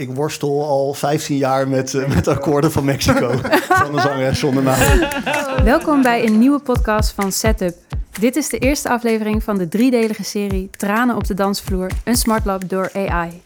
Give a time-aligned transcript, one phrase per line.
[0.00, 3.30] Ik worstel al 15 jaar met, uh, met akkoorden van Mexico.
[3.82, 4.78] van de zangeres zonder naam.
[5.64, 7.76] Welkom bij een nieuwe podcast van Setup.
[8.20, 12.68] Dit is de eerste aflevering van de driedelige serie Tranen op de dansvloer, een smartlab
[12.68, 13.42] door AI.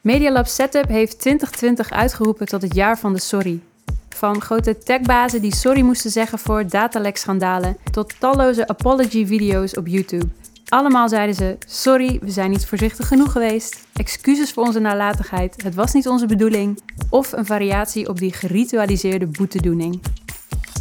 [0.00, 3.60] Medialab Setup heeft 2020 uitgeroepen tot het jaar van de sorry.
[4.08, 10.26] Van grote techbazen die sorry moesten zeggen voor datalek-schandalen tot talloze apology-video's op YouTube.
[10.68, 13.86] Allemaal zeiden ze: Sorry, we zijn niet voorzichtig genoeg geweest.
[13.92, 16.82] Excuses voor onze nalatigheid, het was niet onze bedoeling.
[17.10, 20.00] Of een variatie op die geritualiseerde boetedoening.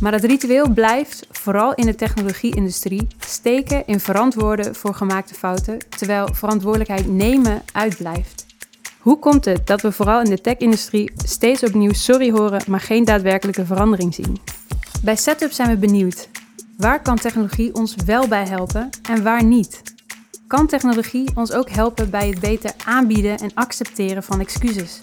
[0.02, 6.34] Maar het ritueel blijft, vooral in de technologie-industrie, steken in verantwoorden voor gemaakte fouten, terwijl
[6.34, 8.46] verantwoordelijkheid nemen uitblijft.
[9.00, 13.06] Hoe komt het dat we vooral in de tech-industrie steeds opnieuw sorry horen, maar geen
[13.06, 14.38] daadwerkelijke verandering zien?
[15.04, 16.30] Bij Setup zijn we benieuwd.
[16.78, 19.82] Waar kan technologie ons wel bij helpen en waar niet?
[20.48, 25.00] Kan technologie ons ook helpen bij het beter aanbieden en accepteren van excuses?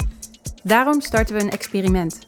[0.62, 2.18] Daarom starten we een experiment.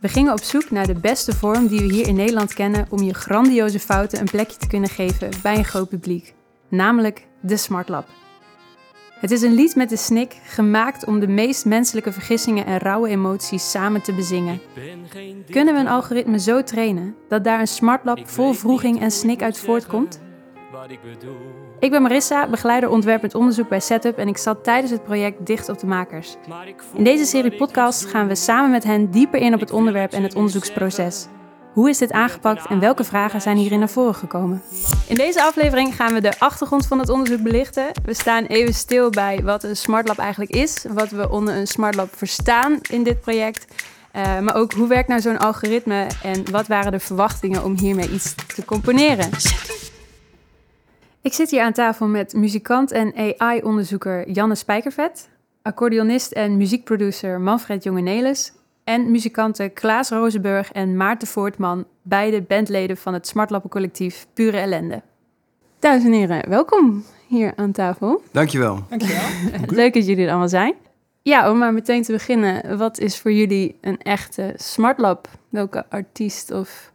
[0.00, 3.02] We gingen op zoek naar de beste vorm die we hier in Nederland kennen om
[3.02, 6.34] je grandioze fouten een plekje te kunnen geven bij een groot publiek,
[6.68, 8.23] namelijk de Smart Lab.
[9.24, 13.08] Het is een lied met de snik, gemaakt om de meest menselijke vergissingen en rauwe
[13.08, 14.60] emoties samen te bezingen.
[15.50, 19.58] Kunnen we een algoritme zo trainen dat daar een smartlab vol vroeging en snik uit
[19.58, 20.20] voortkomt?
[21.78, 25.68] Ik ben Marissa, begeleider ontwerpend onderzoek bij Setup en ik zat tijdens het project dicht
[25.68, 26.36] op de makers.
[26.94, 30.22] In deze serie podcast gaan we samen met hen dieper in op het onderwerp en
[30.22, 31.26] het onderzoeksproces.
[31.74, 34.62] Hoe is dit aangepakt en welke vragen zijn hierin naar voren gekomen?
[35.08, 37.86] In deze aflevering gaan we de achtergrond van het onderzoek belichten.
[38.04, 42.16] We staan even stil bij wat een smartlab eigenlijk is, wat we onder een smartlab
[42.16, 43.74] verstaan in dit project.
[44.16, 48.10] Uh, maar ook hoe werkt nou zo'n algoritme en wat waren de verwachtingen om hiermee
[48.10, 49.30] iets te componeren?
[51.22, 55.28] Ik zit hier aan tafel met muzikant en AI-onderzoeker Janne Spijkervet,
[55.62, 58.52] accordeonist en muziekproducer Manfred Jongenelis
[58.84, 65.02] en muzikanten Klaas Rozenburg en Maarten Voortman, beide bandleden van het Smartlappen collectief Pure Ellende.
[65.78, 68.22] Dames en heren, welkom hier aan tafel.
[68.32, 68.84] Dankjewel.
[68.88, 69.22] Dankjewel.
[69.80, 70.74] Leuk dat jullie er allemaal zijn.
[71.22, 75.28] Ja, om maar meteen te beginnen, wat is voor jullie een echte Smartlab?
[75.48, 76.92] Welke artiest of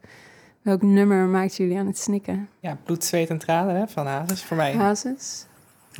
[0.62, 2.50] welk nummer maakt jullie aan het snikken?
[2.60, 4.74] Ja, Bloed, Zweet en Tranen hè, van Hazes voor mij.
[4.74, 5.46] Hazes.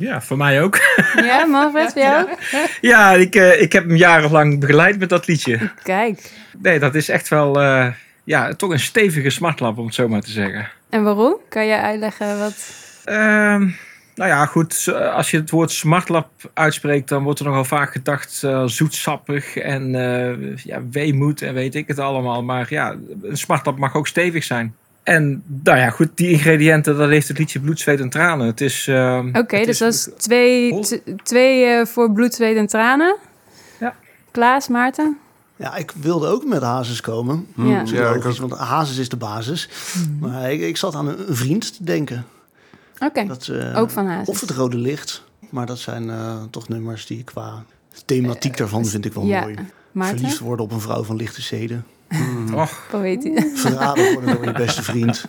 [0.00, 0.78] Ja, voor mij ook.
[1.30, 2.28] Ja, Manfred, voor jou?
[2.80, 5.70] Ja, ik, uh, ik heb hem jarenlang begeleid met dat liedje.
[5.82, 6.32] Kijk.
[6.58, 7.86] Nee, dat is echt wel uh,
[8.24, 10.68] ja, toch een stevige smartlap, om het zo maar te zeggen.
[10.90, 11.36] En waarom?
[11.48, 12.74] Kan jij uitleggen wat...
[13.06, 13.14] Uh,
[14.14, 14.92] nou ja, goed.
[15.12, 19.90] Als je het woord smartlap uitspreekt, dan wordt er nogal vaak gedacht uh, zoetsappig en
[20.64, 22.42] ja, weemoed en weet ik het allemaal.
[22.42, 24.74] Maar ja, een smartlap mag ook stevig zijn.
[25.02, 28.46] En nou ja, goed, die ingrediënten, dat heeft het liedje Bloed, Zweet en Tranen.
[28.46, 28.86] Het is...
[28.86, 30.78] Uh, Oké, okay, dus dat is twee,
[31.22, 33.16] twee uh, voor Bloed, Zweet en Tranen.
[33.80, 33.94] Ja.
[34.30, 35.18] Klaas, Maarten?
[35.56, 37.46] Ja, ik wilde ook met Hazes komen.
[37.54, 37.70] Hmm.
[37.70, 37.82] Ja.
[37.84, 39.68] ja logisch, want Hazes is de basis.
[39.92, 40.18] Hmm.
[40.20, 42.24] Maar ik, ik, zat aan een, een vriend te denken.
[42.98, 43.56] Oké, okay.
[43.56, 44.28] uh, ook van Hazes.
[44.28, 45.24] Of het Rode Licht.
[45.50, 46.10] Maar dat zijn
[46.50, 47.64] toch nummers die qua
[48.04, 49.40] thematiek daarvan vind ik wel ja.
[49.40, 49.56] mooi.
[49.92, 50.18] Maarten?
[50.18, 51.84] Verliefd worden op een vrouw van lichte zeden.
[52.10, 52.54] Mm.
[52.54, 52.86] Och.
[52.90, 53.60] Poëtisch.
[53.60, 55.24] Verraden worden door je beste vriend.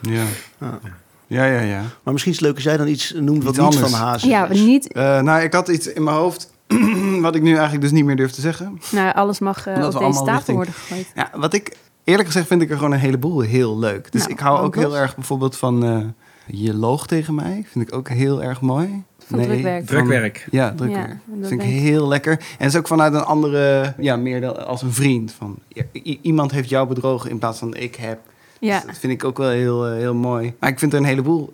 [0.00, 0.24] Ja.
[0.60, 0.80] ja.
[1.26, 1.82] Ja, ja, ja.
[2.02, 4.48] Maar misschien is het leuk als jij dan iets noemt wat niet van Hazen Ja,
[4.48, 4.96] niet...
[4.96, 6.52] Uh, nou, ik had iets in mijn hoofd
[7.20, 8.80] wat ik nu eigenlijk dus niet meer durf te zeggen.
[8.90, 10.56] Nou, alles mag uh, op deze tafel richting...
[10.56, 11.12] worden gegooid.
[11.14, 11.76] Ja, wat ik...
[12.04, 14.12] Eerlijk gezegd vind ik er gewoon een heleboel heel leuk.
[14.12, 15.84] Dus nou, ik hou ook heel erg bijvoorbeeld van...
[15.84, 15.98] Uh,
[16.46, 17.66] je loog tegen mij.
[17.70, 19.02] Vind ik ook heel erg mooi.
[19.28, 19.86] Van nee, drukwerk.
[19.86, 20.46] Drukwerk.
[20.50, 21.08] Ja, drukwerk.
[21.08, 22.32] Ja, dat vind ik heel lekker.
[22.32, 25.32] En het is ook vanuit een andere, ja, meer dan als een vriend.
[25.32, 25.82] Van, ja,
[26.22, 28.18] iemand heeft jou bedrogen in plaats van ik heb.
[28.58, 28.76] Ja.
[28.76, 30.54] Dus dat vind ik ook wel heel, uh, heel mooi.
[30.58, 31.52] Maar ik vind er een heleboel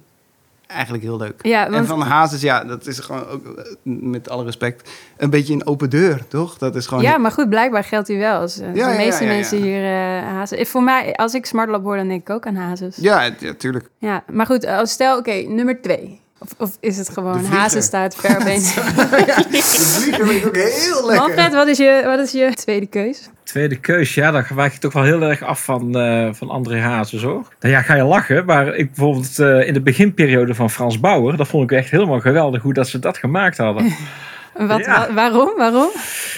[0.66, 1.38] eigenlijk heel leuk.
[1.42, 1.74] Ja, want...
[1.74, 5.90] En van Hazes, ja, dat is gewoon ook, met alle respect, een beetje een open
[5.90, 6.58] deur, toch?
[6.58, 7.02] Dat is gewoon...
[7.02, 8.40] Ja, maar goed, blijkbaar geldt hij wel.
[8.40, 10.68] Als, ja, de meeste ja, ja, mensen hier uh, Hazes...
[10.68, 12.96] Voor mij, als ik Smartlab hoor, dan denk ik ook aan Hazes.
[12.96, 13.88] Ja, ja tuurlijk.
[13.98, 16.20] Ja, maar goed, als stel, oké, okay, nummer twee.
[16.42, 18.60] Of, of, is het gewoon hazen staat ver been?
[19.26, 21.26] ja, de vlieger vind ik ook heel lekker.
[21.26, 23.28] Manfred, wat is je, wat is je tweede keus?
[23.42, 26.80] Tweede keus, ja, dan wijk je toch wel heel erg af van, uh, van André
[26.80, 27.46] Hazes hoor.
[27.60, 31.36] Nou ja, ga je lachen, maar ik bijvoorbeeld uh, in de beginperiode van Frans Bauer,
[31.36, 33.84] dat vond ik echt helemaal geweldig hoe dat ze dat gemaakt hadden.
[34.54, 35.06] wat, ja.
[35.06, 35.56] wa waarom?
[35.56, 35.90] Waarom?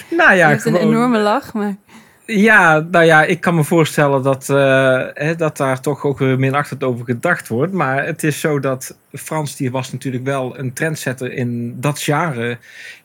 [0.09, 1.75] Nou ja, je hebt een enorme lach, maar...
[2.25, 6.83] Ja, nou ja, ik kan me voorstellen dat, uh, hè, dat daar toch ook minachtend
[6.83, 7.73] over gedacht wordt.
[7.73, 12.57] Maar het is zo dat Frans, die was natuurlijk wel een trendsetter in dat genre,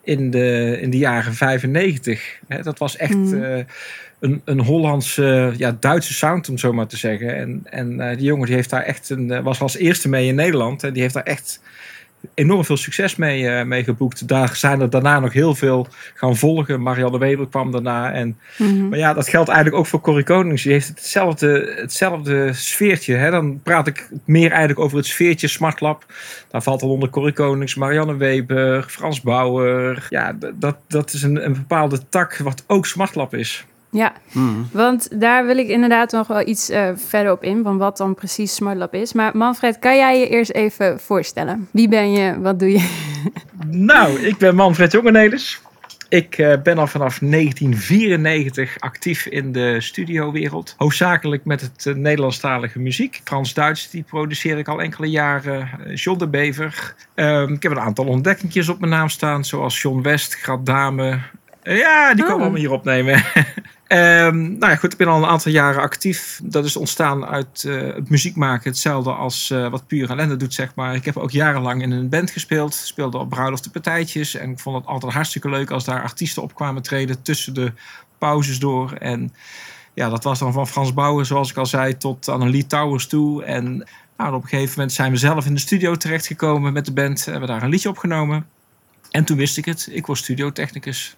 [0.03, 2.39] in de, in de jaren 95.
[2.47, 3.33] Hè, dat was echt mm.
[3.33, 3.63] uh,
[4.19, 7.35] een, een Hollandse, ja, Duitse sound, om zo maar te zeggen.
[7.35, 10.35] En, en uh, die jongen die heeft daar echt een, was als eerste mee in
[10.35, 10.83] Nederland.
[10.83, 11.61] En die heeft daar echt
[12.33, 14.27] enorm veel succes mee, uh, mee geboekt.
[14.27, 16.81] Daar zijn er daarna nog heel veel gaan volgen.
[16.81, 18.11] Marianne Weber kwam daarna.
[18.11, 18.37] En,
[18.89, 20.63] Maar ja, dat geldt eigenlijk ook voor Corrie Konings.
[20.63, 23.15] Die heeft hetzelfde, hetzelfde sfeertje.
[23.15, 23.31] Hè?
[23.31, 26.05] Dan praat ik meer eigenlijk over het sfeertje Smart Lab.
[26.47, 30.07] Daar valt al onder Corrie Konings, Marianne Weber, Frans Bauer.
[30.09, 33.65] Ja, dat, dat is een, een bepaalde tak wat ook Smart Lab is.
[33.91, 34.69] Ja, hmm.
[34.71, 38.15] want daar wil ik inderdaad nog wel iets uh, verder op in, van wat dan
[38.15, 39.13] precies SmartLab is.
[39.13, 41.67] Maar Manfred, kan jij je eerst even voorstellen?
[41.71, 42.89] Wie ben je, wat doe je?
[43.91, 45.61] nou, ik ben Manfred Jongenelis.
[46.09, 50.75] Ik uh, ben al vanaf 1994 actief in de studiowereld.
[50.77, 53.21] Hoofdzakelijk met het uh, Nederlandstalige muziek.
[53.23, 55.69] Frans-Duits, die produceer ik al enkele jaren.
[55.93, 56.95] John de Bever.
[57.15, 61.19] Ehm, ik heb een aantal ontdekkingjes op mijn naam staan, zoals John West, Grad Dame,
[61.63, 62.53] ja, die komen oh.
[62.53, 63.23] we hier opnemen.
[63.91, 66.39] Um, nou ja, goed, ik ben al een aantal jaren actief.
[66.43, 68.69] Dat is ontstaan uit uh, het muziek maken.
[68.69, 70.95] Hetzelfde als uh, wat Puur Ellende doet, zeg maar.
[70.95, 72.73] Ik heb ook jarenlang in een band gespeeld.
[72.73, 74.35] Speelde op bruiloften partijtjes.
[74.35, 77.71] En ik vond het altijd hartstikke leuk als daar artiesten op kwamen treden tussen de
[78.17, 78.91] pauzes door.
[78.91, 79.33] En
[79.93, 83.43] ja, dat was dan van Frans Bauer, zoals ik al zei, tot Annelie Towers toe.
[83.43, 83.87] En
[84.17, 87.25] nou, op een gegeven moment zijn we zelf in de studio terechtgekomen met de band.
[87.25, 88.47] Hebben daar een liedje opgenomen.
[89.11, 89.89] En toen wist ik het.
[89.91, 91.17] Ik was studiotechnicus.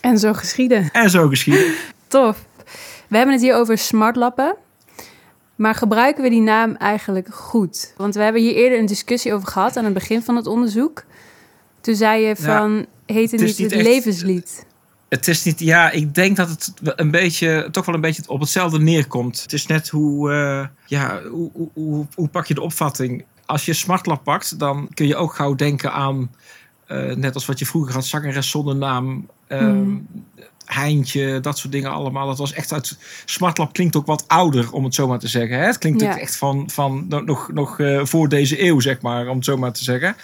[0.00, 0.90] En zo geschieden.
[0.92, 1.74] En zo geschieden.
[2.08, 2.46] Tof.
[3.08, 4.56] We hebben het hier over smartlappen.
[5.58, 7.94] Maar gebruiken we die naam eigenlijk goed?
[7.96, 11.04] Want we hebben hier eerder een discussie over gehad aan het begin van het onderzoek.
[11.80, 14.66] Toen zei je van, heet het, niet het levenslied?
[15.08, 18.40] Het is niet, ja, ik denk dat het een beetje, toch wel een beetje op
[18.40, 19.42] hetzelfde neerkomt.
[19.42, 23.24] Het is net hoe, uh, ja, hoe, hoe, hoe, pak je de opvatting?
[23.46, 26.30] Als je smartlap pakt, dan kun je ook gauw denken aan,
[26.88, 29.28] uh, net als wat je vroeger had, zangeres zonder naam.
[29.48, 30.08] Um,
[30.68, 32.26] Heintje, dat soort dingen allemaal.
[32.26, 32.98] Dat was echt uit.
[33.24, 35.58] Smartlab klinkt ook wat ouder, om het zo maar te zeggen.
[35.58, 35.64] Hè?
[35.64, 39.36] Het klinkt ook echt van, van nog, nog uh, voor deze eeuw, zeg maar, om
[39.36, 40.16] het zo maar te zeggen.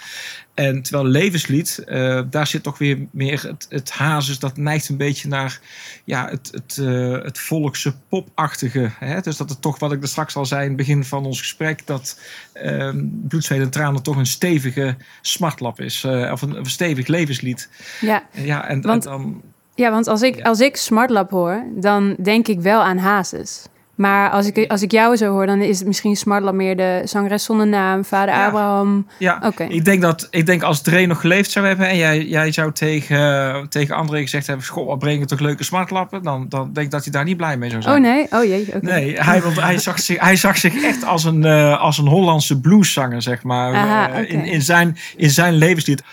[0.55, 4.97] En terwijl levenslied, uh, daar zit toch weer meer het, het hazes, dat neigt een
[4.97, 5.59] beetje naar
[6.03, 8.91] ja, het, het, uh, het volkse popachtige.
[8.99, 9.21] Hè?
[9.21, 11.39] Dus dat het toch, wat ik er straks al zei in het begin van ons
[11.39, 12.19] gesprek, dat
[12.63, 12.89] uh,
[13.27, 16.03] bloed, zweet en tranen toch een stevige smartlap is.
[16.03, 17.69] Uh, of een, een, stevig levenslied.
[18.01, 19.05] Ja, ja en, Want...
[19.05, 19.41] en dan
[19.75, 23.65] ja, want als ik, als ik Smartlab hoor, dan denk ik wel aan Hazes.
[23.95, 27.01] Maar als ik, als ik jou zo hoor, dan is het misschien Smartlab meer de
[27.03, 29.07] zangeres zonder naam, vader Abraham.
[29.19, 29.63] Ja, oké.
[29.63, 32.71] Ik denk dat ik denk als Dre nog geleefd zou hebben en jij, jij zou
[32.71, 36.23] tegen, tegen André gezegd hebben: Goh, wat brengen toch leuke smartlappen?
[36.23, 37.95] Dan, dan denk ik dat hij daar niet blij mee zou zijn.
[37.95, 38.67] Oh nee, oh jee.
[38.67, 38.79] Okay.
[38.81, 42.07] Nee, hij, want hij, zag zich, hij zag zich echt als een, uh, als een
[42.07, 43.73] Hollandse blueszanger, zeg maar.
[43.73, 46.03] Aha, uh, in, in, zijn, in zijn levenslied.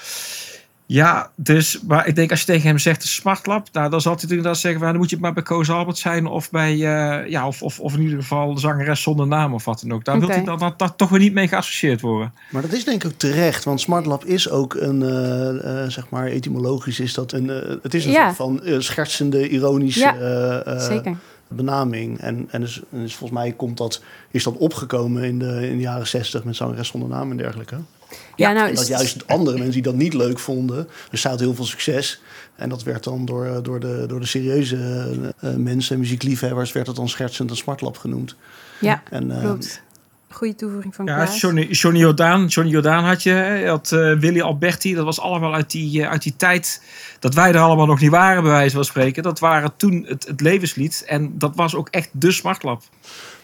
[0.92, 4.14] Ja, dus, maar ik denk als je tegen hem zegt de smartlap, nou, dan zal
[4.14, 7.28] hij inderdaad zeggen, dan moet je het maar bij Koos Albert zijn of bij, uh,
[7.28, 10.04] ja, of, of, of in ieder geval de zangeres zonder naam of wat dan ook.
[10.04, 10.26] Daar okay.
[10.26, 12.32] wil hij dan dat, dat, toch weer niet mee geassocieerd worden.
[12.50, 16.08] Maar dat is denk ik ook terecht, want smartlap is ook een, uh, uh, zeg
[16.08, 17.48] maar, etymologisch is dat een,
[17.82, 18.24] het is een ja.
[18.24, 21.16] soort van schertsende, ironische ja, zeker.
[21.48, 22.18] benaming.
[22.18, 25.76] En, en, dus, en dus volgens mij komt dat, is dat opgekomen in de, in
[25.76, 27.76] de jaren zestig met zangeres zonder naam en dergelijke.
[28.36, 30.88] Ja, nou, en dat juist andere mensen die dat niet leuk vonden.
[31.10, 32.20] Er staat heel veel succes.
[32.54, 34.76] En dat werd dan door, door, de, door de serieuze
[35.44, 38.36] uh, mensen, muziekliefhebbers, werd het dan schertsend een smartlap genoemd.
[38.80, 39.82] Ja, en, uh, klopt.
[40.32, 44.94] Goede toevoeging van ja, Johnny, Johnny, Jordaan, Johnny Jordaan had je, had uh, Willy Alberti.
[44.94, 46.82] Dat was allemaal uit die, uit die tijd
[47.18, 49.22] dat wij er allemaal nog niet waren, bij wijze van spreken.
[49.22, 51.04] Dat waren toen het, het levenslied.
[51.06, 52.82] En dat was ook echt de smartlap.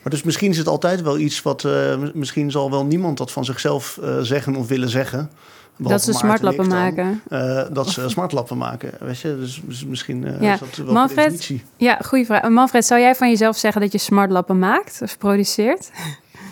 [0.02, 1.64] Maar dus misschien is het altijd wel iets wat...
[1.64, 5.30] Uh, misschien zal wel niemand dat van zichzelf uh, zeggen of willen zeggen.
[5.78, 7.22] Dat ze smartlappen maken.
[7.30, 9.36] Uh, dat ze smartlappen maken, weet je.
[9.38, 10.52] Dus, dus misschien ja.
[10.52, 12.48] is dat wel Manfred, Ja, goede vraag.
[12.48, 15.90] Manfred, zou jij van jezelf zeggen dat je smartlappen maakt of produceert?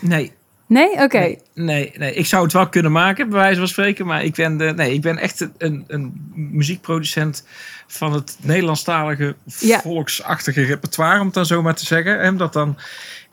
[0.00, 0.32] Nee.
[0.68, 0.92] Nee?
[0.92, 1.18] Oké.
[1.18, 4.06] Nee, nee, nee, ik zou het wel kunnen maken, bij wijze van spreken.
[4.06, 7.46] Maar ik ben, de, nee, ik ben echt een, een muziekproducent
[7.86, 9.80] van het Nederlandstalige ja.
[9.80, 12.20] volksachtige repertoire, om het dan zo maar te zeggen.
[12.20, 12.78] En dat dan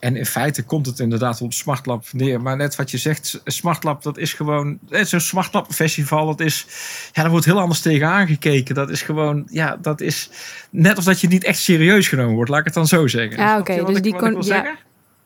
[0.04, 2.42] en in feite komt het inderdaad op Smartlab neer.
[2.42, 4.80] Maar net wat je zegt, Smartlab, dat is gewoon...
[4.90, 6.66] Zo'n Smartlab festival, dat is...
[7.12, 8.76] Ja, daar wordt heel anders tegen aangekeken.
[8.76, 9.48] Dat is gewoon...
[9.50, 10.30] Ja, dat is
[10.70, 12.50] net of dat je niet echt serieus genomen wordt.
[12.50, 13.38] Laat ik het dan zo zeggen.
[13.38, 13.86] Ja, oké.
[13.86, 14.42] Dus die kon...
[14.42, 14.76] Ja,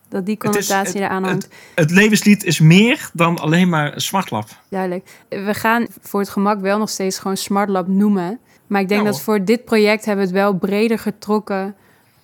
[0.08, 1.42] dat die connotatie eraan hangt.
[1.42, 4.48] Het, het, levenslied is meer dan alleen maar een Smartlab.
[4.68, 5.08] Duidelijk.
[5.28, 8.38] We gaan voor het gemak wel nog steeds gewoon Smartlab noemen.
[8.66, 11.74] Maar ik denk dat voor dit project hebben we het wel breder getrokken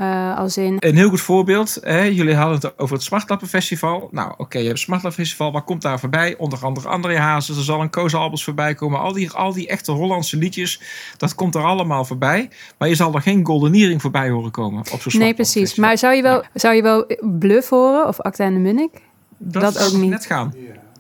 [0.01, 0.77] uh, als in...
[0.79, 1.79] Een heel goed voorbeeld.
[1.83, 2.03] Hè?
[2.03, 4.09] Jullie hadden het over het Smartlappenfestival.
[4.11, 5.53] Nou, oké, okay, je hebt het Smartlappenfestival.
[5.53, 6.37] Wat komt daar voorbij?
[6.37, 7.57] Onder andere André Hazes.
[7.57, 9.01] Er zal een Koos Albers voorbij komen.
[9.01, 10.81] Al die, al die echte Hollandse liedjes.
[11.17, 12.49] Dat komt er allemaal voorbij.
[12.79, 14.85] Maar je zal er geen Goldenering voorbij horen komen.
[14.93, 15.75] Op zo'n nee, precies.
[15.75, 18.07] Maar zou je wel, zou je wel Bluff horen?
[18.07, 19.01] Of Acta en de Munnik?
[19.39, 20.11] Dat, dat ook niet.
[20.11, 20.55] net gaan.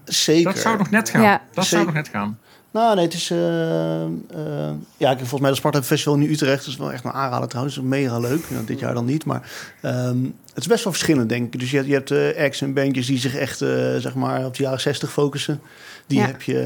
[0.05, 0.53] Zeker.
[0.53, 1.23] Dat zou nog net gaan.
[1.23, 1.43] Ja.
[1.53, 2.39] Dat zou nog net gaan.
[2.75, 3.31] Nou, nee, het is...
[3.31, 6.59] Uh, uh, ja, ik heb volgens mij de Sparta Festival in Utrecht.
[6.59, 7.81] Dat is wel echt een aanrader trouwens.
[7.81, 8.45] Mega leuk.
[8.51, 9.51] Ja, dit jaar dan niet, maar...
[9.83, 11.61] Um, het is best wel verschillend, denk ik.
[11.61, 14.57] Dus je, hebt, je hebt uh, acts en bandjes die zich echt, zeg maar, op
[14.57, 15.61] de jaren 60 focussen.
[16.07, 16.61] Die heb je...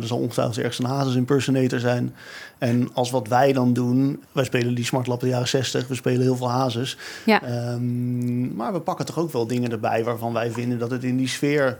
[0.00, 2.14] er zal ongetwijfeld ergens een Hazes impersonator zijn.
[2.58, 4.22] En als wat wij dan doen...
[4.32, 5.88] Wij spelen die Smart Lab de jaren 60.
[5.88, 6.96] We spelen heel veel Hazes.
[7.24, 7.70] Ja.
[7.72, 10.04] Um, maar we pakken toch ook wel dingen erbij...
[10.04, 11.78] waarvan wij vinden dat het in die sfeer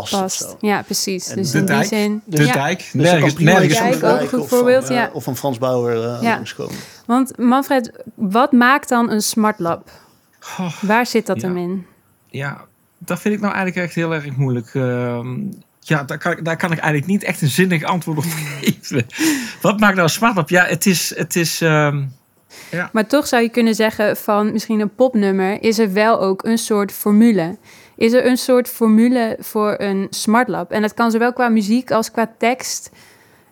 [0.00, 0.56] past.
[0.60, 1.26] Ja, precies.
[1.26, 2.22] dus de in dijk, die zin.
[2.24, 2.52] De ja.
[2.52, 2.78] dijk.
[2.78, 4.86] Dus nergens, nergens de dijk, ook een goed voorbeeld.
[4.86, 5.10] Van, ja.
[5.12, 6.34] Of van Frans Bauer uh, ja.
[6.34, 6.76] langskomen.
[7.06, 9.90] Want Manfred, wat maakt dan een smart lab?
[10.58, 11.86] Oh, Waar zit dat hem in?
[12.26, 12.64] Ja,
[12.98, 14.74] dat vind ik nou eigenlijk echt heel erg moeilijk.
[14.74, 15.20] Uh,
[15.80, 18.24] ja, daar kan, daar kan ik eigenlijk niet echt een zinnig antwoord op
[18.60, 19.06] geven.
[19.60, 20.48] wat maakt nou een smart lab?
[20.48, 21.16] Ja, het is...
[21.16, 21.96] Het is uh,
[22.70, 22.90] ja.
[22.92, 26.58] Maar toch zou je kunnen zeggen van misschien een popnummer is er wel ook een
[26.58, 27.58] soort formule
[27.96, 30.70] is er een soort formule voor een smart lab.
[30.70, 32.90] En dat kan zowel qua muziek als qua tekst.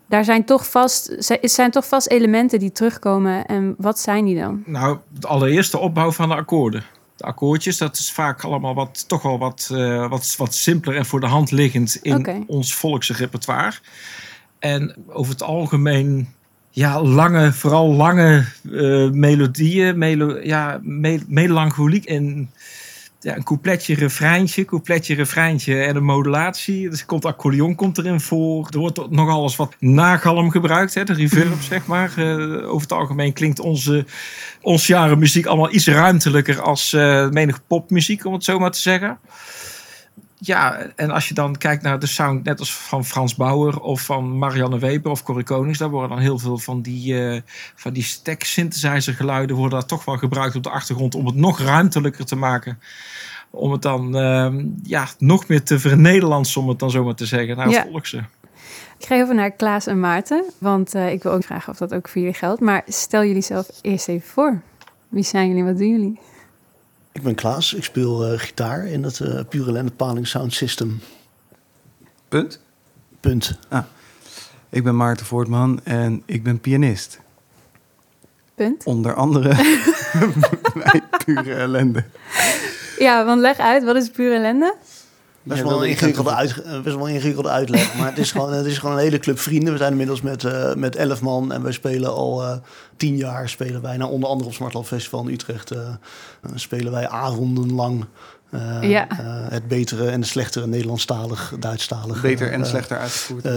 [0.08, 3.46] Daar zijn toch vast, zijn toch vast elementen die terugkomen.
[3.46, 4.62] En wat zijn die dan?
[4.66, 6.84] Nou, de allereerste opbouw van de akkoorden.
[7.16, 11.06] De akkoordjes, dat is vaak allemaal wat, toch wel wat, uh, wat, wat simpeler en
[11.06, 13.76] voor de hand liggend in ons volkse repertoire.
[14.58, 16.28] En over het algemeen
[16.70, 22.50] ja, lange, vooral lange uh, melodieën, melo ja, me melancholiek en
[23.20, 26.90] ja, een coupletje, refreintje, coupletje, refreintje en een modulatie.
[26.90, 28.68] Dus komt accordeon komt erin voor.
[28.70, 32.12] Er wordt nogal eens wat nagalm gebruikt, hè, de reverb zeg maar.
[32.18, 34.04] Uh, over het algemeen klinkt onze,
[34.60, 38.80] ons jaren muziek allemaal iets ruimtelijker als uh, menig popmuziek, om het zo maar te
[38.80, 39.18] zeggen.
[40.42, 44.00] Ja, en als je dan kijkt naar de sound, net als van Frans Bauer of
[44.00, 47.40] van Marianne Weber of Corrie Konings, daar worden dan heel veel van die, uh,
[47.74, 51.34] van die stack synthesizer geluiden worden daar toch wel gebruikt op de achtergrond om het
[51.34, 52.78] nog ruimtelijker te maken.
[53.50, 57.56] Om het dan uh, ja, nog meer te vernederlands, om het dan zomaar te zeggen,
[57.56, 57.86] naar het ja.
[57.90, 58.24] volkse.
[58.98, 61.94] Ik ga even naar Klaas en Maarten, want uh, ik wil ook vragen of dat
[61.94, 62.60] ook voor jullie geldt.
[62.60, 64.60] Maar stel jullie zelf eerst even voor.
[65.08, 66.18] Wie zijn jullie, wat doen jullie?
[67.20, 71.00] Ik ben Klaas, ik speel uh, gitaar in het uh, Pure Lende Paling Sound System.
[72.28, 72.60] Punt?
[73.20, 73.58] Punt.
[73.68, 73.82] Ah.
[74.68, 77.20] Ik ben Maarten Voortman en ik ben pianist.
[78.54, 78.84] Punt?
[78.84, 79.48] Onder andere
[80.84, 82.04] bij Pure Ellende.
[82.98, 84.74] Ja, want leg uit, wat is Pure Ellende?
[85.50, 87.94] Best wel, een ingewikkelde uit, best wel een ingewikkelde uitleg.
[87.98, 89.72] Maar het is, gewoon, het is gewoon een hele club vrienden.
[89.72, 91.52] We zijn inmiddels met, uh, met elf man.
[91.52, 92.52] En wij spelen al uh,
[92.96, 93.48] tien jaar.
[93.48, 95.72] Spelen wij, nou, onder andere op Smartlab Festival in Utrecht.
[95.72, 95.78] Uh,
[96.54, 98.04] spelen wij avonden lang.
[98.80, 99.06] ja.
[99.48, 102.20] het betere en de slechtere Nederlandstalig, Duitsstalig.
[102.20, 103.44] Beter en slechter uitgevoerd.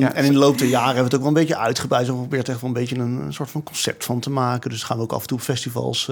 [0.00, 0.14] ja.
[0.14, 2.06] En in de loop der jaren hebben we het ook wel een beetje uitgebreid.
[2.06, 4.70] We proberen er echt wel een beetje een, een, soort van concept van te maken.
[4.70, 6.10] Dus gaan we ook af en toe op festivals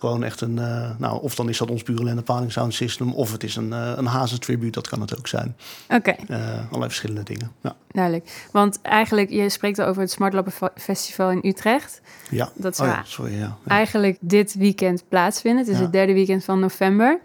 [0.00, 3.32] gewoon echt een, uh, nou, of dan is dat ons Pure Paling Sound System, of
[3.32, 5.56] het is een, uh, een Hazen tribute, dat kan het ook zijn.
[5.88, 5.96] Oké.
[5.96, 6.40] Okay.
[6.40, 7.52] Uh, allerlei verschillende dingen.
[7.60, 7.76] Ja.
[7.90, 8.48] Duidelijk.
[8.52, 12.00] Want eigenlijk, je spreekt over het Smart Lab Festival in Utrecht.
[12.30, 12.48] Ja.
[12.54, 13.56] Dat zou oh ja, sorry, ja.
[13.66, 15.64] eigenlijk dit weekend plaatsvinden.
[15.64, 17.20] Het is het derde weekend van november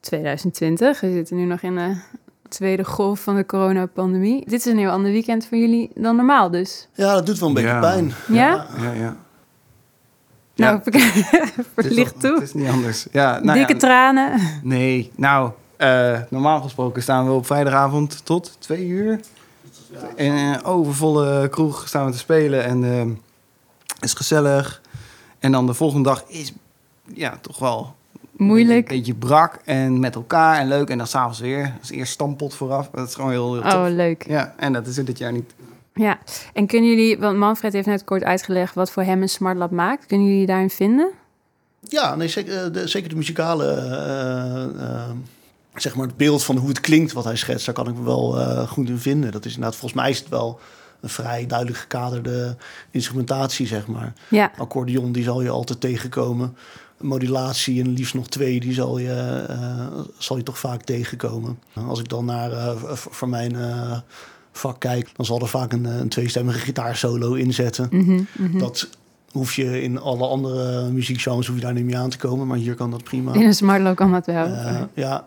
[0.00, 1.00] 2020.
[1.00, 1.96] We zitten nu nog in de
[2.48, 4.44] tweede golf van de coronapandemie.
[4.46, 6.88] Dit is een heel ander weekend voor jullie dan normaal dus.
[6.94, 8.12] Ja, dat doet wel een beetje pijn.
[8.28, 8.66] Ja?
[8.80, 9.16] Ja, ja.
[10.60, 10.80] Nou,
[11.74, 12.34] verlicht toe.
[12.34, 13.06] Het is niet anders.
[13.12, 14.40] Ja, nou Dikke tranen.
[14.62, 19.20] Nee, nou, uh, normaal gesproken staan we op vrijdagavond tot twee uur.
[20.14, 23.02] In een overvolle kroeg staan we te spelen en uh,
[24.00, 24.80] is gezellig.
[25.38, 26.52] En dan de volgende dag is
[27.14, 27.94] ja, toch wel
[28.32, 28.90] moeilijk.
[28.90, 30.90] Een beetje brak en met elkaar en leuk.
[30.90, 31.74] En dan s'avonds weer.
[31.80, 32.90] Dus eerst stampot vooraf.
[32.94, 34.24] Dat is gewoon heel, heel Oh, leuk.
[34.28, 35.52] Ja, en dat is dit jaar niet.
[35.94, 36.18] Ja,
[36.52, 39.70] en kunnen jullie, want Manfred heeft net kort uitgelegd wat voor hem een smart lab
[39.70, 40.06] maakt.
[40.06, 41.10] Kunnen jullie daarin vinden?
[41.88, 45.10] Ja, nee, zeker, eh, de, zeker de muzikale, uh, uh,
[45.74, 48.02] zeg maar het beeld van hoe het klinkt wat hij schetst, daar kan ik me
[48.02, 48.32] wel
[48.66, 49.32] goed in vinden.
[49.32, 50.60] Dat is inderdaad, volgens mij is het wel
[51.00, 52.56] een vrij duidelijk gekaderde
[52.90, 54.12] instrumentatie, zeg maar.
[54.28, 54.52] Ja.
[54.58, 56.56] Accordeon, die zal je altijd tegenkomen.
[56.98, 59.44] Modulatie en liefst nog twee, die zal je,
[60.18, 61.58] zal je toch vaak tegenkomen.
[61.88, 63.56] Als ik dan naar, voor mijn
[64.60, 67.88] vak kijk, dan zal er vaak een, een tweestemmige gitaarsolo inzetten.
[67.90, 68.88] Mm -hmm, Dat
[69.32, 72.56] hoef je in alle andere muziekgenres hoef je daar niet mee aan te komen, maar
[72.56, 73.34] hier kan dat prima.
[73.34, 74.46] In een smartloop kan dat wel.
[74.46, 75.24] Uh, ja,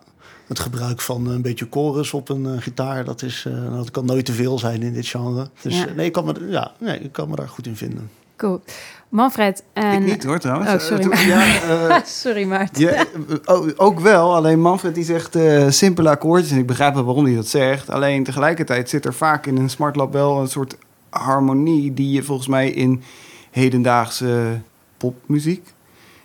[0.48, 4.06] het gebruik van een beetje chorus op een uh, gitaar, dat, is, uh, dat kan
[4.06, 5.50] nooit te veel zijn in dit genre.
[5.62, 5.86] Dus ja.
[5.96, 8.10] nee, ik kan me, ja, nee, ik kan me daar goed in vinden.
[8.44, 8.62] Cool.
[9.10, 10.02] Manfred en...
[10.02, 10.72] Ik niet hoor trouwens.
[10.72, 11.46] Oh, sorry, uh, ja,
[11.90, 12.82] uh, sorry Maarten.
[12.82, 13.06] Ja,
[13.46, 16.52] oh, ook wel, alleen Manfred die zegt uh, simpele akkoordjes.
[16.52, 17.90] En ik begrijp wel waarom hij dat zegt.
[17.90, 20.78] Alleen tegelijkertijd zit er vaak in een Smart Lab wel een soort
[21.10, 21.94] harmonie...
[21.94, 23.04] die je volgens mij in
[23.52, 24.62] hedendaagse
[24.98, 25.74] popmuziek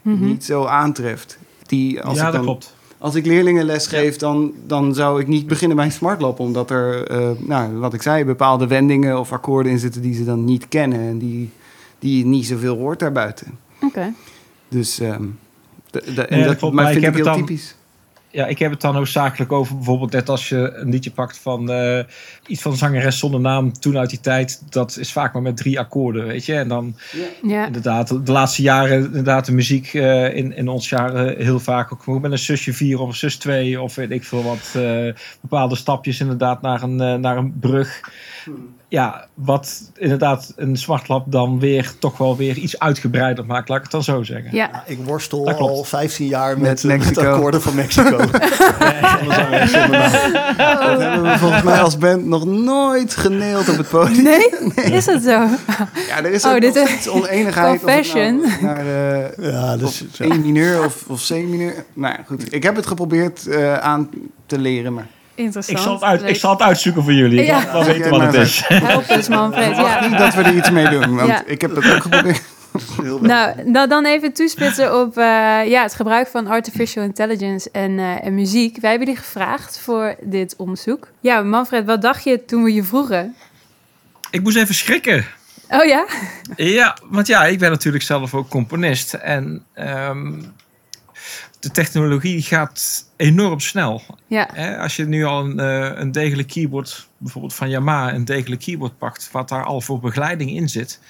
[0.03, 0.27] mm -hmm.
[0.27, 1.39] niet zo aantreft.
[1.67, 2.75] Die, als ja, ik dan, dan, dat klopt.
[2.99, 6.41] als ik leerlingen les geef, dan, dan zou ik niet beginnen bij een smartlab.
[6.41, 10.25] Omdat er, uh, nou, wat ik zei, bepaalde wendingen of akkoorden in zitten die ze
[10.25, 11.01] dan niet kennen.
[11.01, 11.51] En die,
[11.99, 13.59] die je niet zoveel hoort daarbuiten.
[13.81, 14.13] Oké.
[14.69, 15.39] Dus um,
[15.91, 17.77] de, de, en dat, maar vind ik heel typisch
[18.31, 21.71] ja, ik heb het dan hoofdzakelijk over bijvoorbeeld net als je een liedje pakt van
[21.71, 22.01] uh,
[22.47, 24.63] iets van zangeres zonder naam toen uit die tijd.
[24.71, 26.55] Dat is vaak maar met drie akkoorden, weet je.
[26.55, 26.97] En dan
[27.43, 27.67] ja.
[27.67, 32.21] inderdaad, de laatste jaren inderdaad de muziek uh, in, in ons jaren heel vaak ook
[32.21, 34.73] met een zusje 4 of een zus 2 of weet ik veel wat.
[34.77, 38.01] Uh, bepaalde stapjes inderdaad naar een, naar een brug.
[38.45, 43.77] Hmm ja, wat inderdaad een smartlap dan weer toch wel weer iets uitgebreider maakt, laat
[43.77, 44.55] ik het dan zo zeggen.
[44.55, 44.83] Ja.
[44.87, 48.17] Ik worstel al 15 jaar met, met, met akkoorden van Mexico.
[50.89, 54.23] Dat hebben we volgens mij als band nog nooit geneeld op het podium.
[54.23, 54.49] Nee?
[54.93, 55.31] Is dat zo?
[56.09, 57.81] Ja, er is oh, ook dit iets oneenigheid.
[57.81, 58.45] Confession.
[58.45, 58.85] Of nou naar
[59.39, 61.85] uh, ja, dus, of mineur of, of C mineur.
[61.93, 64.11] Nou goed, ik heb het geprobeerd uh, aan
[64.47, 65.07] te leren, maar...
[65.39, 65.79] Interessant.
[65.79, 67.45] Ik zal het, uit, ik zal het uitzoeken voor jullie.
[67.45, 67.73] Ja.
[67.73, 68.63] Dan weten wat het is.
[68.67, 69.77] Help eens, Manfred.
[69.77, 70.07] Ja.
[70.07, 72.43] Niet dat we er iets mee doen, want ik heb het ook geprobeerd.
[73.21, 75.25] Nou, nou, dan even toespitsen op uh,
[75.67, 78.81] ja, het gebruik van artificial intelligence en, uh, en muziek.
[78.81, 81.09] Wij hebben jullie gevraagd voor dit onderzoek.
[81.21, 83.35] Ja, Manfred, wat dacht je toen we je vroegen?
[84.31, 85.27] Ik moest even schrikken.
[85.69, 86.07] Oh ja?
[86.57, 89.15] Ja, want ja, ik ben natuurlijk zelf ook componist.
[89.15, 90.53] En um,
[91.61, 94.03] de technologie gaat enorm snel.
[94.27, 94.45] Ja.
[94.81, 98.99] Als je nu al een, eh, een degelijk keyboard, bijvoorbeeld van Yamaha, een degelijk keyboard
[98.99, 101.01] pakt, wat daar al voor begeleiding in zit,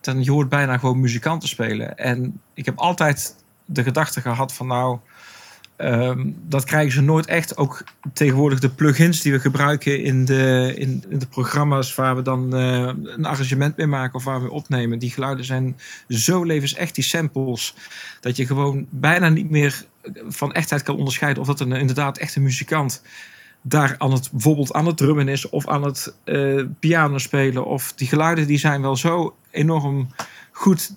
[0.00, 1.96] dan je hoort bijna gewoon muzikanten spelen.
[1.98, 3.34] En ik heb altijd
[3.64, 4.98] de gedachte gehad van nou,
[5.82, 7.56] Ehm, dat krijgen ze nooit echt.
[7.56, 12.22] Ook tegenwoordig de plugins die we gebruiken in de, in, in de programma's waar we
[12.22, 14.98] dan uh, een arrangement mee maken of waar we opnemen.
[14.98, 15.76] Die geluiden zijn
[16.08, 17.74] zo levensecht, die samples,
[18.20, 19.84] dat je gewoon bijna niet meer
[20.28, 23.02] van echtheid kan onderscheiden of dat een inderdaad echte muzikant
[23.62, 27.64] daar aan het, bijvoorbeeld aan het drummen is of aan het uh, piano spelen.
[27.64, 30.08] Of die geluiden die zijn wel zo enorm
[30.52, 30.94] goed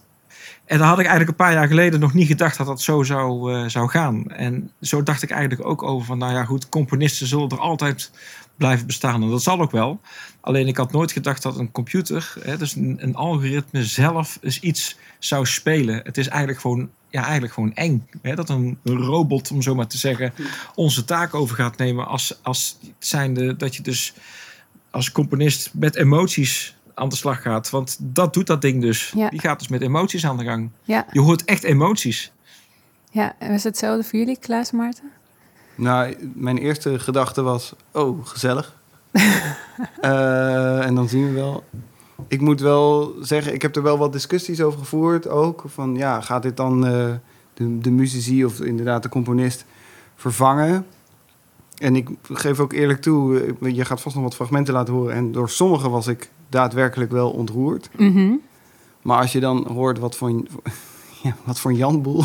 [0.66, 3.04] en daar had ik eigenlijk een paar jaar geleden nog niet gedacht dat dat zo
[3.04, 4.28] zou, uh, zou gaan.
[4.32, 8.12] En zo dacht ik eigenlijk ook over van, nou ja goed, componisten zullen er altijd
[8.58, 9.22] blijven bestaan.
[9.22, 10.00] En dat zal ook wel.
[10.42, 14.98] Alleen ik had nooit gedacht dat een computer, hè, dus een, een algoritme zelf, iets
[15.20, 16.01] zou spelen.
[16.03, 18.10] Het is eigenlijk gewoon, ja, eigenlijk gewoon eng.
[18.22, 20.34] Hè, dat een robot, om zo maar te zeggen,
[20.75, 24.14] onze taak over gaat nemen als, als zijnde dat je dus
[24.92, 27.70] als componist met emoties aan de slag gaat.
[27.70, 29.14] Want dat doet dat ding dus.
[29.29, 30.70] Die gaat dus met emoties aan de gang.
[30.84, 31.05] Ja.
[31.12, 32.31] Je hoort echt emoties.
[33.12, 35.12] Ja, en was het hetzelfde voor jullie, Klaas Maarten?
[35.75, 38.75] Nou, mijn eerste gedachte was, oh, gezellig.
[40.01, 41.64] uh, en dan zien we wel.
[42.27, 45.64] Ik moet wel zeggen, ik heb er wel wat discussies over gevoerd ook.
[45.68, 47.14] Van ja, gaat dit dan uh,
[47.53, 49.66] de, de muzici of inderdaad de componist
[50.16, 50.86] vervangen?
[51.77, 55.14] En ik geef ook eerlijk toe, eh, je gaat vast nog wat fragmenten laten horen.
[55.14, 57.90] En door sommige was ik daadwerkelijk wel ontroerd.
[57.98, 58.34] Mhm.
[59.01, 60.29] Maar als je dan hoort wat voor,
[61.24, 62.24] ja, wat voor Janboel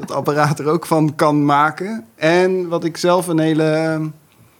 [0.00, 2.04] het apparaat er ook van kan maken.
[2.14, 4.00] En wat ik zelf een hele...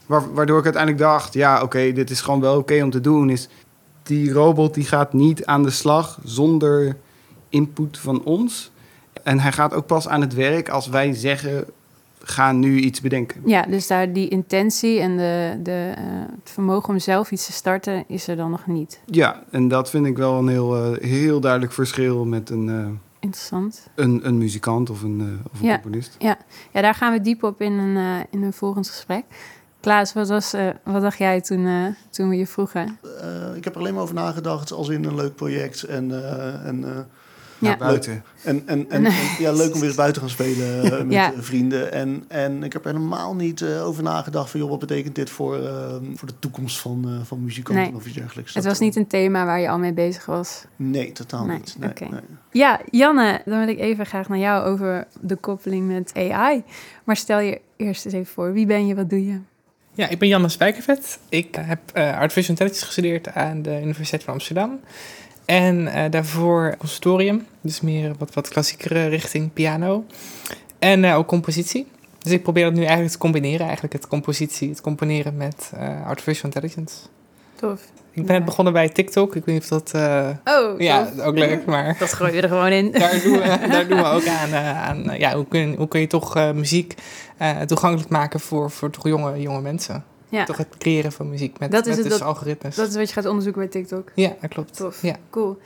[0.05, 3.29] Waardoor ik uiteindelijk dacht, ja oké, dit is gewoon wel oké om te doen...
[3.29, 3.49] is
[4.03, 6.97] die robot die gaat niet aan de slag zonder
[7.49, 8.71] input van ons.
[9.23, 11.65] En hij gaat ook pas aan het werk als wij zeggen
[12.19, 13.41] gaan nu iets bedenken.
[13.45, 16.03] Ja, dus daar die intentie en de, de, uh,
[16.39, 18.99] het vermogen om zelf iets te starten is er dan nog niet.
[19.05, 22.87] Ja, en dat vind ik wel een heel, uh, heel duidelijk verschil met een, uh,
[23.19, 23.87] Interessant.
[23.95, 26.15] een, een muzikant of een, of een ja, componist.
[26.19, 26.37] Ja.
[26.71, 29.23] ja, daar gaan we diep op in een, in een volgend gesprek.
[29.79, 32.97] Klaas, wat, was, wat dacht jij toen, toen we je vroegen?
[33.55, 36.11] ik heb er alleen maar over nagedacht als in een leuk project en...
[36.65, 37.07] en
[37.59, 37.77] ja.
[37.77, 38.23] buiten.
[38.43, 41.33] En, en, en, ja, leuk om weer eens buiten gaan spelen uh, met ja.
[41.37, 41.91] vrienden.
[41.91, 44.59] En, en ik heb helemaal niet uh, over nagedacht van...
[44.59, 47.95] joh, wat betekent dit voor, uh, voor de toekomst van, van muzikanten nee.
[47.95, 48.53] of iets dergelijks.
[48.53, 50.65] Het was niet een thema waar je al mee bezig was?
[50.75, 51.57] Nee, totaal nee.
[51.57, 51.75] niet.
[51.79, 52.07] Nee, okay.
[52.07, 52.21] nee.
[52.51, 56.63] Ja, Janne, dan wil ik even graag naar jou over de koppeling met AI.
[57.03, 58.53] Maar stel je eerst eens even voor.
[58.53, 59.39] Wie ben je, wat doe je?
[59.93, 61.19] Ja, ik ben Janne Spijkervet.
[61.29, 64.79] Ik heb Artificial Intelligence gestudeerd aan de Universiteit van Amsterdam...
[65.45, 70.05] En uh, daarvoor conservatorium, dus meer wat, wat klassiekere richting piano.
[70.79, 71.87] En uh, ook compositie.
[72.19, 76.05] Dus ik probeer het nu eigenlijk te combineren, eigenlijk het compositie, het componeren met uh,
[76.05, 76.95] artificial intelligence.
[77.55, 77.81] Tof.
[78.11, 79.35] Ik ben net begonnen bij TikTok.
[79.35, 79.93] Ik weet niet of dat...
[80.45, 81.95] oh, Ja, ook leuk, maar...
[81.99, 82.91] Dat gooi je er gewoon in.
[82.91, 86.07] daar, doen we, daar doen we ook aan, aan ja, hoe kun, hoe kun je
[86.07, 86.93] toch muziek
[87.65, 90.03] toegankelijk maken voor, voor toch jonge, jonge mensen.
[90.35, 90.45] Ja.
[90.45, 92.75] Toch het creëren van muziek met, dat is met het, dus dat, algoritmes.
[92.75, 94.11] Dat is wat je gaat onderzoeken bij TikTok?
[94.15, 94.75] Ja, dat klopt.
[94.75, 95.01] Tof.
[95.01, 95.15] Ja.
[95.29, 95.57] Cool.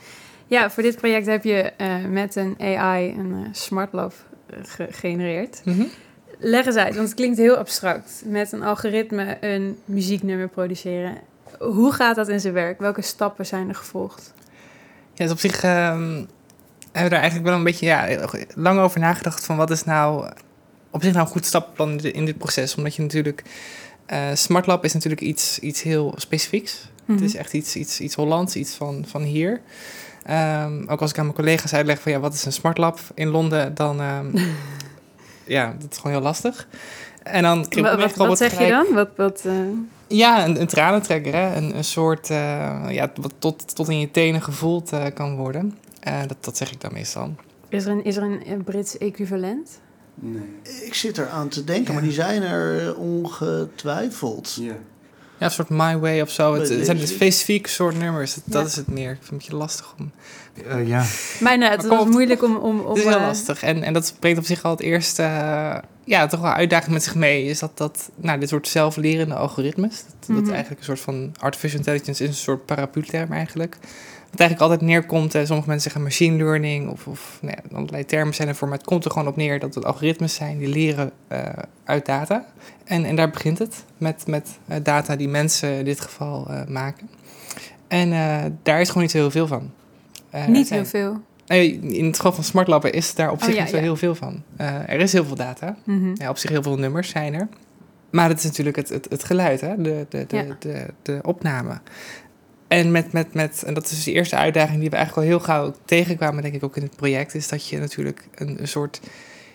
[0.46, 4.16] Ja, voor dit project heb je uh, met een AI een uh, smart love
[4.50, 5.60] uh, gegenereerd.
[5.64, 5.88] Mm -hmm.
[6.38, 8.22] leg eens uit, want het klinkt heel abstract.
[8.26, 11.18] Met een algoritme een muzieknummer produceren.
[11.58, 12.80] Hoe gaat dat in zijn werk?
[12.80, 14.32] Welke stappen zijn er gevolgd?
[15.12, 16.28] Ja, dus op zich um,
[16.92, 20.30] hebben we er eigenlijk wel een beetje ja, lang over nagedacht van wat is nou
[20.90, 22.74] op zich nou een goed stappenplan in dit proces.
[22.74, 23.42] Omdat je natuurlijk,
[24.12, 26.88] uh, SmartLab is natuurlijk iets, iets heel specifieks.
[27.06, 27.24] Het mhm.
[27.24, 29.60] is echt iets, iets, iets Hollands, iets van, van hier.
[30.30, 33.28] Um, ook als ik aan mijn collega's uitleg van ja, wat is een SmartLab in
[33.28, 34.32] Londen, dan um,
[35.56, 36.68] ja, dat is gewoon heel lastig.
[37.22, 38.86] En dan wat, wat zeg je dan?
[38.92, 39.52] Wat, wat, uh...
[40.06, 41.56] Ja, een, een tranentrekker, hè?
[41.56, 42.36] Een, een soort uh,
[42.88, 45.78] ja, wat tot, tot in je tenen gevoeld kan worden.
[46.26, 47.34] dat, dat zeg ik dan meestal.
[47.68, 49.80] Is er een, is er een Brits equivalent?
[50.20, 50.42] Nee.
[50.84, 54.56] Ik zit er aan te denken, maar die zijn er ongetwijfeld.
[54.60, 54.76] Ja.
[55.40, 56.54] Ja, een soort My Way of zo.
[56.54, 58.36] Het, het zijn specifiek soort nummers.
[58.44, 59.10] Dat, is het meer.
[59.10, 60.12] Ik vind het een beetje lastig om...
[60.66, 61.04] Uh, ja.
[61.40, 62.56] Mijn, het was moeilijk om...
[62.56, 63.62] om, om het is heel uh, lastig.
[63.62, 65.22] En, en dat brengt op zich al het eerste...
[65.22, 67.44] Uh, ja, toch wel uitdaging met zich mee.
[67.44, 69.96] Is dat, dat nou, dit soort zelflerende algoritmes...
[69.96, 70.34] Dat, mm -hmm.
[70.34, 70.52] dat mhm.
[70.52, 71.34] eigenlijk een soort van...
[71.38, 73.76] Artificial intelligence is een soort paraplu-term eigenlijk.
[74.30, 78.04] Wat eigenlijk altijd neerkomt, eh, sommige mensen zeggen machine learning of, of nou ja, allerlei
[78.04, 80.68] termen zijn ervoor, maar het komt er gewoon op neer dat het algoritmes zijn die
[80.68, 81.38] leren uh,
[81.84, 82.46] uit data.
[82.84, 86.66] En, en daar begint het met, met uh, data die mensen in dit geval uh,
[86.66, 87.10] maken.
[87.88, 88.10] En
[88.62, 89.70] daar is gewoon niet zo heel veel van.
[90.46, 91.20] niet heel veel?
[91.46, 93.82] In het geval van smartlappen is daar op oh, zich ja, niet zo ja.
[93.82, 94.42] heel veel van.
[94.86, 95.76] er is heel veel data.
[95.84, 96.12] Mm -hmm.
[96.14, 97.48] ja, op zich heel veel nummers zijn er.
[98.10, 99.82] Maar het is natuurlijk het, het, het geluid, hè?
[99.82, 100.56] De, de, de, ja.
[100.58, 101.80] de, de, opname.
[102.70, 105.44] En, met, met, met, en dat is de eerste uitdaging die we eigenlijk al heel
[105.44, 109.00] gauw tegenkwamen, denk ik ook in het project, is dat je natuurlijk een, een soort.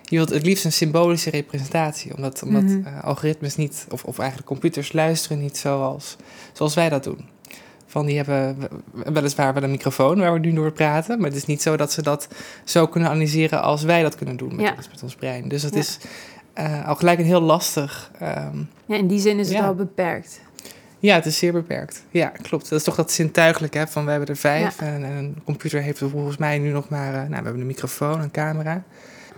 [0.01, 2.93] Je wilt het liefst een symbolische representatie, omdat, omdat mm -hmm.
[2.93, 6.15] uh, algoritmes niet, of, of eigenlijk computers luisteren niet zoals,
[6.54, 7.25] zoals wij dat doen.
[7.86, 8.58] Van die hebben
[8.91, 11.91] weliswaar wel een microfoon waar we nu door praten, maar het is niet zo dat
[11.91, 12.28] ze dat
[12.63, 14.73] zo kunnen analyseren als wij dat kunnen doen met, ja.
[14.78, 15.47] ons, met ons brein.
[15.47, 15.80] Dus dat ja.
[15.80, 15.97] is
[16.60, 18.12] uh, al gelijk een heel lastig.
[18.21, 20.41] Um, ja, in die zin is het al beperkt.
[21.06, 22.04] Ja, het is zeer beperkt.
[22.10, 22.70] Ja, klopt.
[22.70, 23.88] Dat is toch dat zintuigelijk, hè?
[23.88, 27.08] Van we hebben er vijf en, en, een computer heeft volgens mij nu nog maar...
[27.08, 28.84] Uh, nou, we hebben een microfoon, een camera.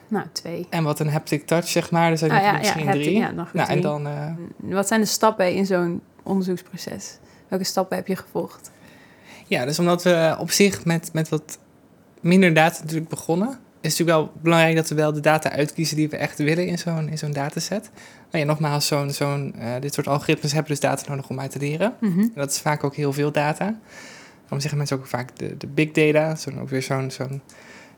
[0.07, 0.67] Nou, twee.
[0.69, 2.11] En wat een haptic touch, zeg maar.
[2.11, 3.17] Er zijn oh, ja, misschien ja, drie.
[3.17, 3.77] Ja, nog nou, drie.
[3.77, 4.31] En dan, uh...
[4.57, 7.17] Wat zijn de stappen in zo'n onderzoeksproces?
[7.47, 8.71] Welke stappen heb je gevolgd?
[9.47, 11.57] Ja, dus omdat we op zich met, met wat
[12.19, 16.09] minder data natuurlijk begonnen is natuurlijk wel belangrijk dat we wel de data uitkiezen die
[16.09, 17.89] we echt willen in zo'n, in zo'n dataset.
[18.31, 21.51] Nou ja, nogmaals, zo'n, zo'n, uh, dit soort algoritmes hebben dus data nodig om uit
[21.51, 21.93] te leren.
[21.99, 22.21] Mm-hmm.
[22.21, 23.79] En dat is vaak ook heel veel data.
[24.41, 26.35] Daarom zeggen mensen ook vaak de, de big data.
[26.35, 27.41] Zo ook weer zo'n, zo'n,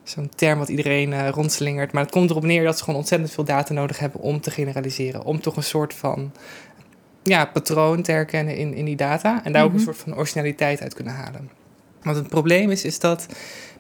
[0.04, 1.92] zo'n term wat iedereen uh, rondslingert.
[1.92, 4.52] Maar het komt erop neer dat ze gewoon ontzettend veel data nodig hebben om te
[4.52, 5.24] generaliseren.
[5.24, 6.32] Om toch een soort van
[7.24, 9.44] ja, patroon te herkennen in, in die data.
[9.44, 9.94] En daar ook een mm-hmm.
[9.94, 11.50] soort van originaliteit uit kunnen halen.
[12.04, 13.26] Want het probleem is, is dat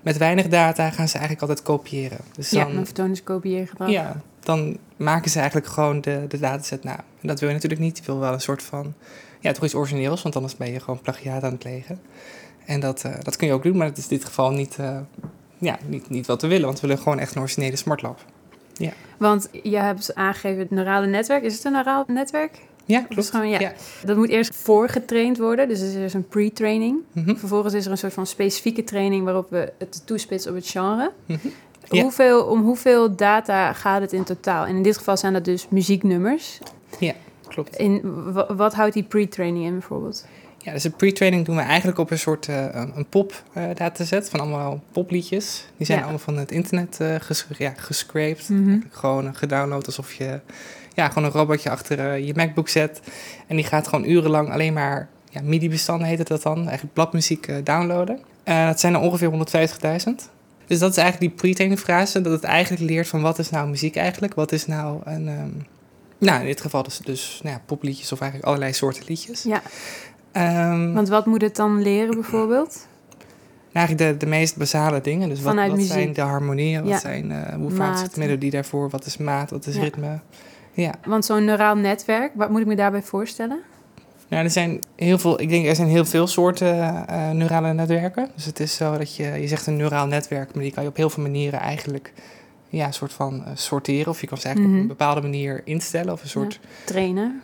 [0.01, 2.19] met weinig data gaan ze eigenlijk altijd kopiëren.
[2.35, 3.89] Dus dan, ja, een vertoningskopiëren kopieergedrag.
[3.89, 6.95] Ja, dan maken ze eigenlijk gewoon de, de dataset na.
[6.95, 7.97] En dat wil je natuurlijk niet.
[7.97, 8.93] Je wil wel een soort van,
[9.39, 11.99] ja, toch iets origineels, want anders ben je gewoon plagiaat aan het plegen.
[12.65, 14.77] En dat, uh, dat kun je ook doen, maar dat is in dit geval niet,
[14.79, 14.97] uh,
[15.57, 18.25] ja, niet, niet wat we willen, want we willen gewoon echt een originele smartlab.
[18.73, 18.91] Ja.
[19.17, 21.43] Want je hebt aangegeven het neurale netwerk.
[21.43, 22.57] Is het een neuraal netwerk?
[22.89, 23.29] Ja, klopt.
[23.29, 23.73] Gewoon, ja.
[24.05, 25.67] Dat moet eerst voorgetraind worden.
[25.67, 26.97] Dus er is een pre-training.
[27.11, 30.67] Mm Vervolgens is er een soort van specifieke training waarop we het toespitsen op het
[30.67, 31.11] genre.
[31.25, 32.01] Mm -hmm.
[32.01, 34.65] hoeveel, om hoeveel data gaat het in totaal?
[34.65, 36.59] En in dit geval zijn dat dus muzieknummers.
[36.99, 37.13] Ja,
[37.47, 37.75] klopt.
[37.75, 38.01] In,
[38.55, 40.25] wat houdt die pre-training in bijvoorbeeld?
[40.57, 44.29] Ja, dus de pre-training doen we eigenlijk op een soort uh, een pop uh, dataset
[44.29, 45.65] van allemaal popliedjes.
[45.77, 46.03] Die zijn ja.
[46.03, 48.49] allemaal van het internet uh, ges ja, gescraped.
[48.49, 48.83] Mm -hmm.
[48.89, 50.39] Gewoon gedownload alsof je
[50.93, 53.01] ja, gewoon een robotje achter uh, je MacBook zet.
[53.47, 57.47] En die gaat gewoon urenlang alleen maar ja, MIDI-bestanden, heet het dat dan, eigenlijk bladmuziek
[57.47, 58.19] uh, downloaden.
[58.43, 59.35] Dat zijn er ongeveer 150.000.
[60.69, 63.69] Dus dat is eigenlijk die pre-training fase, dat het eigenlijk leert van wat is nou
[63.69, 64.33] muziek eigenlijk?
[64.33, 65.27] Wat is nou een...
[65.27, 65.65] Um,
[66.17, 69.43] nou, in dit geval dus, dus nou ja, popliedjes of eigenlijk allerlei soorten liedjes.
[69.43, 69.61] Ja.
[70.71, 72.87] Um, Want wat moet het dan leren bijvoorbeeld?
[73.71, 75.29] Nou, eigenlijk de, de meest basale dingen.
[75.29, 76.81] Dus wat, wat zijn de harmonieën?
[76.81, 76.99] Wat ja.
[76.99, 78.89] zijn, uh, hoe vaak is het melodie daarvoor?
[78.89, 79.49] Wat is maat?
[79.49, 79.81] Wat is ja.
[79.81, 80.19] ritme?
[80.81, 80.93] Ja.
[81.05, 83.59] Want zo'n neuraal netwerk, wat moet ik me daarbij voorstellen?
[84.27, 86.75] Nou, er zijn heel veel, ik denk er zijn heel veel soorten
[87.09, 88.29] uh, neurale netwerken.
[88.35, 90.89] Dus het is zo dat je, je zegt een neuraal netwerk, maar die kan je
[90.89, 92.13] op heel veel manieren eigenlijk
[92.69, 94.07] ja, een soort van uh, sorteren.
[94.07, 94.89] Of je kan ze eigenlijk mm -hmm.
[94.91, 96.13] op een bepaalde manier instellen.
[96.13, 96.53] Of een soort.
[96.53, 97.41] Ja, trainen.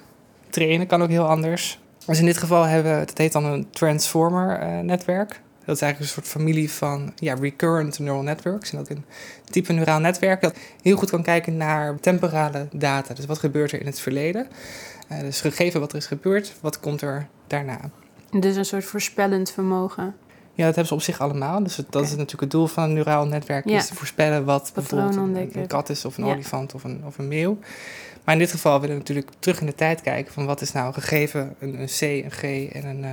[0.50, 1.80] Trainen kan ook heel anders.
[2.06, 5.42] Dus in dit geval hebben we, het heet dan een transformer netwerk.
[5.66, 8.72] Dat is eigenlijk een soort familie van ja, recurrent neural networks.
[8.72, 9.06] En dat een
[9.50, 13.14] type neuraal netwerk dat heel goed kan kijken naar temporale data.
[13.14, 14.48] Dus wat gebeurt er in het verleden?
[15.12, 17.80] Uh, dus gegeven wat er is gebeurd, wat komt er daarna?
[18.32, 20.16] Dus een soort voorspellend vermogen.
[20.54, 21.64] Ja, dat hebben ze op zich allemaal.
[21.64, 23.66] Dus dat is natuurlijk het doel van een neuraal netwerk.
[23.66, 27.18] Is te voorspellen wat bijvoorbeeld een, een, kat is of een olifant of een, of
[27.18, 27.58] een meeuw.
[28.24, 30.72] Maar in dit geval willen we natuurlijk terug in de tijd kijken van wat is
[30.72, 33.10] nou gegeven een, een C, een G en een, uh,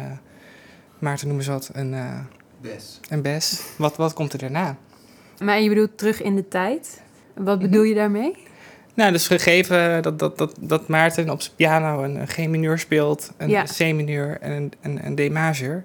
[0.98, 2.18] Maarten noemen ze wat, een, uh,
[2.62, 3.00] bes.
[3.08, 3.62] een bes.
[3.76, 4.76] Wat, wat komt er daarna?
[5.38, 7.00] Maar je bedoelt terug in de tijd?
[7.34, 8.36] Wat bedoel je daarmee?
[8.94, 13.64] Nou, dus gegeven dat, dat, dat, dat Maarten op zijn piano een G-mineur speelt, een
[13.64, 15.84] C-mineur en een, een, een D-majeur.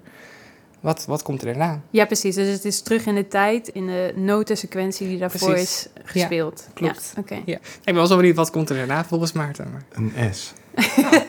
[0.80, 1.80] Wat, wat komt er daarna?
[1.90, 2.34] Ja, precies.
[2.34, 6.64] Dus het is terug in de tijd, in de notensequentie die daarvoor is gespeeld.
[6.66, 7.12] Ja, klopt.
[7.28, 7.56] Ja, ja.
[7.56, 9.70] Ik ben wel zo benieuwd, wat komt er daarna volgens Maarten?
[9.72, 9.82] Maar...
[9.92, 10.52] Een S.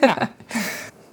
[0.00, 0.32] ja.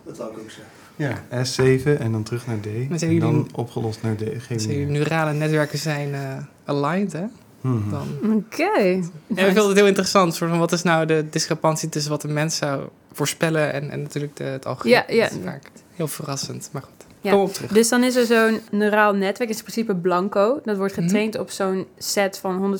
[0.05, 0.76] Dat zou ik ook zeggen.
[0.97, 3.01] Ja, S7 en dan terug naar D.
[3.01, 4.21] en dan opgelost naar D.
[4.37, 7.23] Geen jullie neurale netwerken zijn uh, aligned, hè?
[7.61, 8.35] Mm Oké.
[8.35, 8.91] Okay.
[8.91, 10.37] En ik vind het heel interessant.
[10.37, 14.35] Van, wat is nou de discrepantie tussen wat een mens zou voorspellen en, en natuurlijk
[14.35, 15.15] de, het algoritme?
[15.15, 15.29] Ja, ja.
[15.43, 16.91] Vaak heel verrassend, maar goed.
[17.21, 17.47] Ja.
[17.71, 20.59] Dus dan is er zo'n neuraal netwerk, is in principe blanco.
[20.63, 21.03] Dat wordt mhm.
[21.03, 22.79] getraind op zo'n set van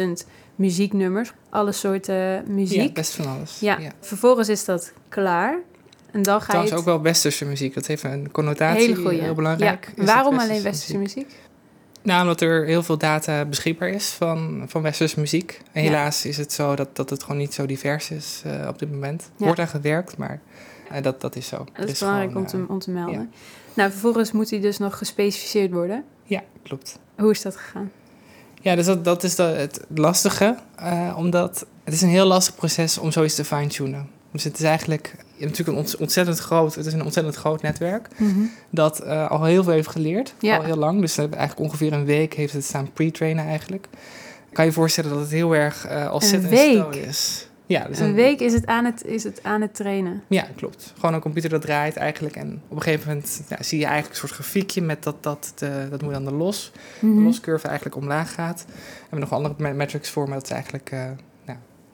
[0.00, 0.04] 150.000
[0.54, 1.32] muzieknummers.
[1.50, 2.82] Alle soorten muziek.
[2.82, 3.60] Ja, best van alles.
[3.60, 3.78] Ja.
[4.00, 5.58] Vervolgens is dat klaar.
[6.10, 7.74] En dan ga Trouwens je ook wel westerse muziek.
[7.74, 9.20] Dat heeft een connotatie, Hele goeie.
[9.20, 9.92] heel belangrijk.
[9.96, 10.04] Ja.
[10.04, 11.34] Waarom alleen westerse muziek?
[12.02, 15.60] Nou, omdat er heel veel data beschikbaar is van, van westerse muziek.
[15.72, 18.78] En helaas is het zo dat, dat het gewoon niet zo divers is uh, op
[18.78, 19.30] dit moment.
[19.36, 20.40] Wordt aan gewerkt, maar
[20.92, 21.66] uh, dat, dat is zo.
[21.72, 23.32] Dat is, belangrijk om, te, om te melden.
[23.74, 26.04] Nou, vervolgens moet hij dus nog gespecificeerd worden.
[26.24, 26.98] Ja, klopt.
[27.16, 27.90] Hoe is dat gegaan?
[28.62, 30.56] Ja, dus dat, dat is de, het lastige.
[30.80, 34.08] Uh, omdat het is een heel lastig proces om zoiets te fine-tunen.
[34.36, 38.08] Dus het is eigenlijk natuurlijk een ontzettend groot, het is een ontzettend groot netwerk.
[38.16, 40.34] Mm Dat uh, al heel veel heeft geleerd.
[40.38, 40.56] Ja.
[40.56, 41.00] Al heel lang.
[41.00, 43.88] Dus eigenlijk ongeveer een week heeft het staan pre-trainen eigenlijk.
[44.52, 47.48] Kan je je voorstellen dat het heel erg uh, als set in is.
[47.66, 50.22] Ja, dus een, week is het, aan het, is het aan het trainen.
[50.28, 50.92] Ja, klopt.
[50.98, 52.36] Gewoon een computer dat draait eigenlijk.
[52.36, 55.52] En op een gegeven moment ja, zie je eigenlijk een soort grafiekje met dat, dat,
[55.54, 56.72] de, dat moet dan de los.
[57.00, 57.24] De mhm.
[57.24, 58.64] loscurve eigenlijk omlaag gaat.
[58.66, 61.14] We hebben nog andere metrics voor, maar dat is eigenlijk uh, nou,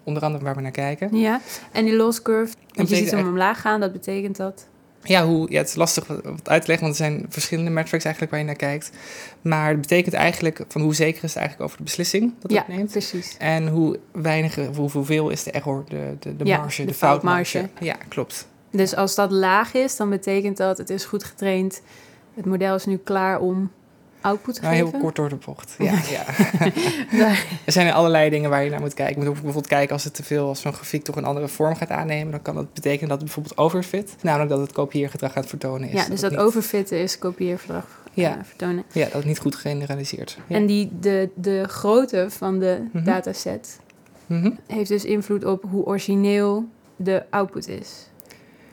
[0.05, 1.17] onder andere waar we naar kijken.
[1.17, 1.41] Ja,
[1.73, 4.67] en die loscurve, en je ziet hem omlaag gaan, dat betekent dat?
[5.03, 8.05] ja, hoe, ja, het is lastig wat uit te leggen, want er zijn verschillende metrics
[8.05, 8.91] eigenlijk waar je naar kijkt.
[9.43, 12.69] Maar het betekent eigenlijk van hoe zeker is het eigenlijk over de beslissing dat het
[12.69, 12.91] neemt.
[12.91, 13.37] precies.
[13.38, 17.69] En hoe weinig, hoe, hoeveel is de error, de, de, de marge, de, foutmarge.
[17.81, 18.49] Ja, klopt.
[18.71, 21.83] Dus als dat laag is, dan betekent dat het is goed getraind.
[22.35, 23.71] Het model is nu klaar om
[24.22, 24.90] output nou, geven?
[24.90, 25.74] Heel kort door de bocht.
[25.78, 26.24] Ja, ja.
[27.64, 29.22] er zijn allerlei dingen waar je naar moet kijken.
[29.22, 31.74] Je moet bijvoorbeeld kijken als het te veel, als zo'n grafiek toch een andere vorm
[31.74, 35.46] gaat aannemen, dan kan dat betekenen dat het bijvoorbeeld overfit, namelijk dat het kopieergedrag gaat
[35.46, 36.02] vertonen is.
[36.02, 38.37] Ja, dus dat, dat overfitten is kopieergedrag ja.
[38.37, 38.85] Uh, vertonen.
[38.92, 40.38] Ja, dat is niet goed generaliseerd.
[40.46, 40.56] Ja.
[40.56, 43.80] En die, de, de grootte van de mm dataset
[44.26, 44.50] mhm.
[44.66, 48.11] heeft dus invloed op hoe origineel de output is.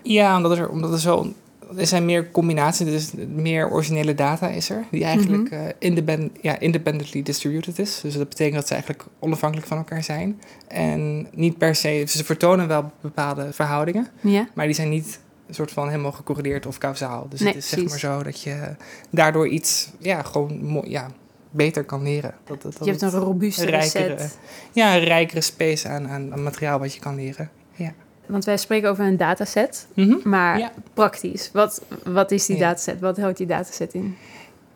[0.02, 1.34] Ja, omdat er, omdat er zo
[1.78, 6.60] er zijn meer combinaties, dus meer originele data is er, die eigenlijk mm independent, ja,
[6.60, 8.00] independently distributed is.
[8.02, 10.42] Dus dat betekent dat ze eigenlijk onafhankelijk van elkaar zijn.
[10.68, 14.08] En niet per se, ze vertonen wel bepaalde verhoudingen,
[14.54, 17.28] maar die zijn niet een soort van helemaal gecorreleerd of kausaal.
[17.30, 18.76] Dus het is zeg maar zo dat je
[19.10, 21.12] daardoor iets, ja, gewoon ja,
[21.50, 22.34] beter kan leren.
[22.46, 24.38] Dat, dat, dat je hebt een robuustere set.
[24.72, 27.50] Ja, een rijkere space aan, aan, aan materiaal wat je kan leren.
[27.76, 27.94] Ja
[28.30, 31.50] want wij spreken over een dataset, mm maar praktisch.
[31.54, 33.00] Wat, wat is die dataset?
[33.00, 34.16] Wat houdt die dataset in?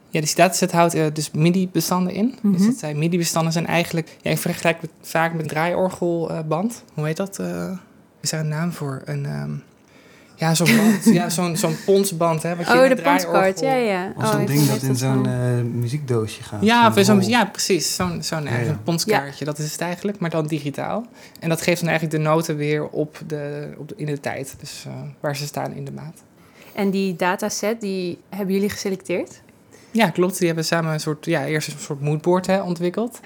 [0.10, 2.36] Ja, dus die dataset houdt uh, dus MIDI-bestanden in.
[2.42, 2.66] Dus mhm.
[2.66, 4.18] dat zijn MIDI-bestanden zijn eigenlijk...
[4.22, 6.84] Ja, ik vergelijk het vaak met een draaiorgelband.
[6.94, 7.40] Hoe heet dat?
[7.40, 7.72] Uh,
[8.22, 9.02] is daar een naam voor?
[9.06, 9.26] Een...
[9.26, 9.64] Um,
[10.36, 11.06] ja, zo'n band.
[11.20, 12.44] ja, zo'n zo'n ponsband.
[12.44, 13.60] Hè, wat je oh, de ponskaart.
[13.60, 14.14] Ja, ja.
[14.18, 16.64] Of zo'n oh, ding dat in zo'n uh, muziekdoosje gaat.
[16.64, 17.96] Ja, zo ja precies.
[17.96, 18.80] Zo'n zo'n ja, ja.
[18.84, 19.46] ponskaartje.
[19.46, 21.06] Dat is het eigenlijk, maar dan digitaal.
[21.40, 24.56] En dat geeft dan eigenlijk de noten weer op de, op de, in de tijd.
[24.60, 26.24] Dus uh, waar ze staan in de maat.
[26.74, 29.42] En die dataset, die hebben jullie geselecteerd?
[29.92, 30.38] Ja, klopt.
[30.38, 33.20] Die hebben samen een soort, ja, eerst een soort moodboard hè, ontwikkeld.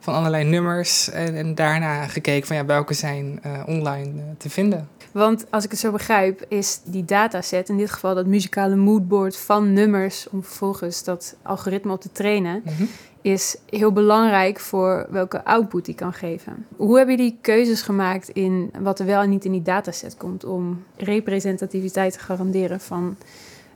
[0.00, 1.10] Van allerlei nummers.
[1.10, 4.88] En, en daarna gekeken van ja, welke zijn uh, online te vinden.
[5.12, 9.36] Want als ik het zo begrijp, is die dataset, in dit geval dat muzikale moodboard
[9.36, 12.84] van nummers, om vervolgens dat algoritme op te trainen, mhm.
[13.22, 16.66] is heel belangrijk voor welke output die kan geven.
[16.76, 20.44] Hoe hebben jullie keuzes gemaakt in wat er wel en niet in die dataset komt
[20.44, 23.16] om representativiteit te garanderen van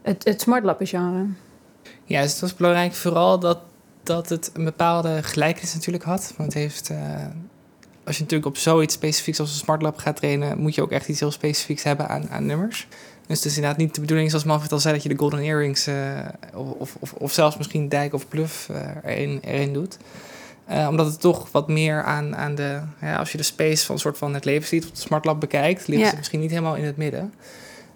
[0.01, 0.45] het, het
[0.79, 1.25] genre?
[2.03, 3.59] Ja, dus het was belangrijk vooral dat,
[4.03, 6.33] dat het een bepaalde gelijkenis natuurlijk had.
[6.37, 6.89] Want het heeft.
[6.89, 7.25] Uh,
[8.05, 10.91] als je natuurlijk op zoiets specifieks als een smart lab gaat trainen, moet je ook
[10.91, 12.87] echt iets heel specifieks hebben aan, aan nummers.
[13.27, 15.39] Dus het is inderdaad niet de bedoeling, zoals Manfred al zei, dat je de golden
[15.39, 16.19] earrings uh,
[16.53, 19.97] of, of, of zelfs misschien dijk of bluff uh, erin, erin doet.
[20.71, 23.99] Uh, omdat het toch wat meer aan, aan de, ja, als je de space van
[23.99, 26.07] soort van het leven ziet, of het smart lab bekijkt, ligt ja.
[26.07, 27.33] het misschien niet helemaal in het midden.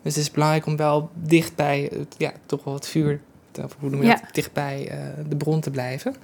[0.01, 3.19] Dus het is belangrijk om wel dicht bij het, ja, toch wel het vuur
[3.63, 4.91] of hoe noem je dat, dichtbij
[5.29, 6.15] de bron te blijven.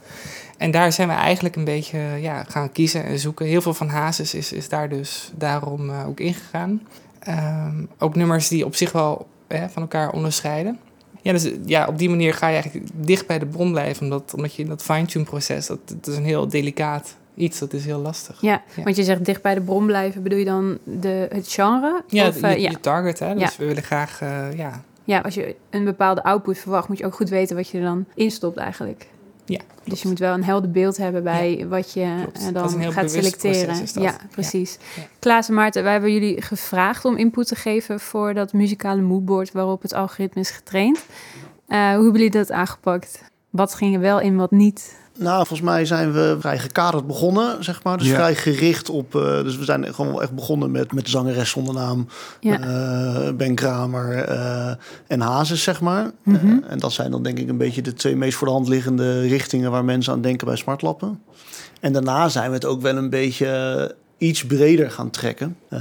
[0.58, 3.46] En daar zijn we eigenlijk een beetje ja, gaan kiezen en zoeken.
[3.46, 6.88] Heel veel van Hazes is, is daar dus daarom ook ingegaan.
[7.28, 10.80] Um, ook nummers die op zich wel van elkaar onderscheiden.
[11.22, 14.04] Ja, dus ja, op die manier ga je eigenlijk dicht bij de bron blijven.
[14.04, 17.74] Omdat, omdat je in dat fine-tune proces, dat, dat is een heel delicaat iets, dat
[17.74, 18.42] is heel lastig.
[18.42, 22.04] Ja, want je zegt dicht bij de bron blijven, bedoel je dan de, het genre?
[22.08, 23.36] Ja, of, je, uh, je, target, hè.
[23.36, 24.84] Dus we willen graag, uh, ja...
[25.04, 27.84] Ja, als je een bepaalde output verwacht, moet je ook goed weten wat je er
[27.84, 29.08] dan instopt eigenlijk.
[29.46, 33.12] Ja, dus je moet wel een helder beeld hebben bij wat je eh, dan gaat
[33.12, 33.76] selecteren.
[33.94, 34.78] Ja, precies.
[34.96, 35.04] Ja.
[35.20, 39.52] Klaas en Maarten, wij hebben jullie gevraagd om input te geven voor dat muzikale moodboard
[39.52, 40.98] waarop het algoritme is getraind.
[40.98, 43.24] Uh, hoe hebben jullie dat aangepakt?
[43.50, 45.02] Wat ging er wel in, wat niet?
[45.18, 47.98] Nou, volgens mij zijn we vrij gekaderd begonnen, zeg maar.
[47.98, 49.16] Dus vrij gericht op...
[49.16, 52.08] Uh, dus we zijn gewoon echt begonnen met, met zangeres zonder naam.
[52.40, 52.60] Ja.
[52.60, 54.72] Uh, ben Kramer uh,
[55.08, 56.12] en Hazes, zeg maar.
[56.24, 56.64] Mm -hmm.
[56.68, 59.22] en dat zijn dan denk ik een beetje de twee meest voor de hand liggende
[59.22, 59.72] richtingen...
[59.72, 61.22] waar mensen aan denken bij smartlappen.
[61.80, 65.58] En daarna zijn we het ook wel een beetje iets breder gaan trekken.
[65.70, 65.80] Uh,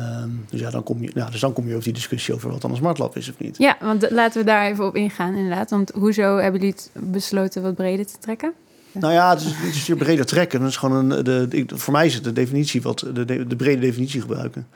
[0.51, 2.61] dus, ja, dan kom je, nou, dus dan kom je over die discussie over wat
[2.61, 3.59] dan een smartlab is of niet.
[3.59, 5.71] Ja, want laten we daar even op ingaan inderdaad.
[5.71, 8.53] Want hoezo hebben jullie het besloten wat breder te trekken?
[8.93, 10.61] Nou ja, het is, het is breder trekken.
[10.61, 13.57] Dat is gewoon een, de, de, voor mij is het de definitie, wat, de, de
[13.57, 14.67] brede definitie gebruiken.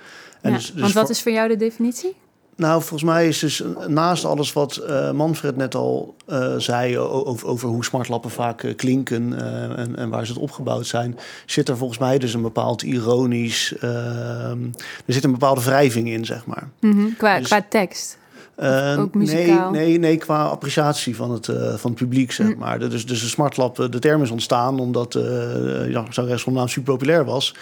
[0.40, 2.14] En ja, dus, dus want wat is voor jou de definitie?
[2.56, 7.48] Nou, volgens mij is dus naast alles wat uh, Manfred net al uh, zei over,
[7.48, 9.38] over, hoe smartlappen vaak uh, klinken
[9.76, 13.74] en, en, waar ze het opgebouwd zijn, zit er volgens mij dus een bepaald ironisch,
[13.80, 14.62] ehm,
[15.06, 16.68] er zit een bepaalde wrijving in, zeg maar.
[16.80, 17.16] Mm -hmm.
[17.16, 18.18] qua, dus, qua tekst.
[18.56, 22.58] Uh, nee, nee, nee, qua appreciatie van het, uh, van het publiek, zeg mm.
[22.58, 22.78] maar.
[22.78, 26.92] Dus, dus de smartlap, de term is ontstaan omdat uh, ja, zangeres van naam super
[26.92, 27.54] populair was.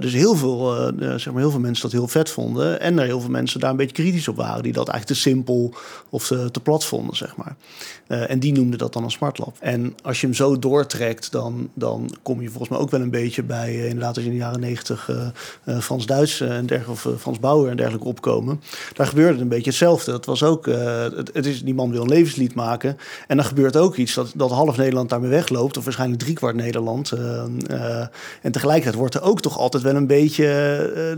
[0.00, 2.80] dus heel veel, zeg maar, heel veel mensen dat heel vet vonden.
[2.80, 4.62] En er heel veel mensen daar een beetje kritisch op waren.
[4.62, 5.74] Die dat eigenlijk te simpel
[6.08, 7.56] of te, te plat vonden, zeg maar.
[8.06, 9.56] en die noemden dat dan een smartlap.
[9.60, 13.10] En als je hem zo doortrekt, dan, dan kom je volgens mij ook wel een
[13.10, 13.74] beetje bij...
[13.74, 15.10] inderdaad, als je in de jaren negentig
[15.80, 17.08] Frans-Duits en dergelijke...
[17.08, 18.60] of Frans Bauer en dergelijke opkomen.
[18.94, 20.07] Daar gebeurde een beetje hetzelfde.
[20.10, 22.96] Dat was ook, uh, het, het, is, die man wil een levenslied maken.
[23.26, 27.12] En dan gebeurt ook iets dat, dat half Nederland daarmee wegloopt, of waarschijnlijk driekwart Nederland.
[27.12, 28.06] Uh, uh,
[28.42, 30.46] en tegelijkertijd wordt er ook toch altijd wel een beetje,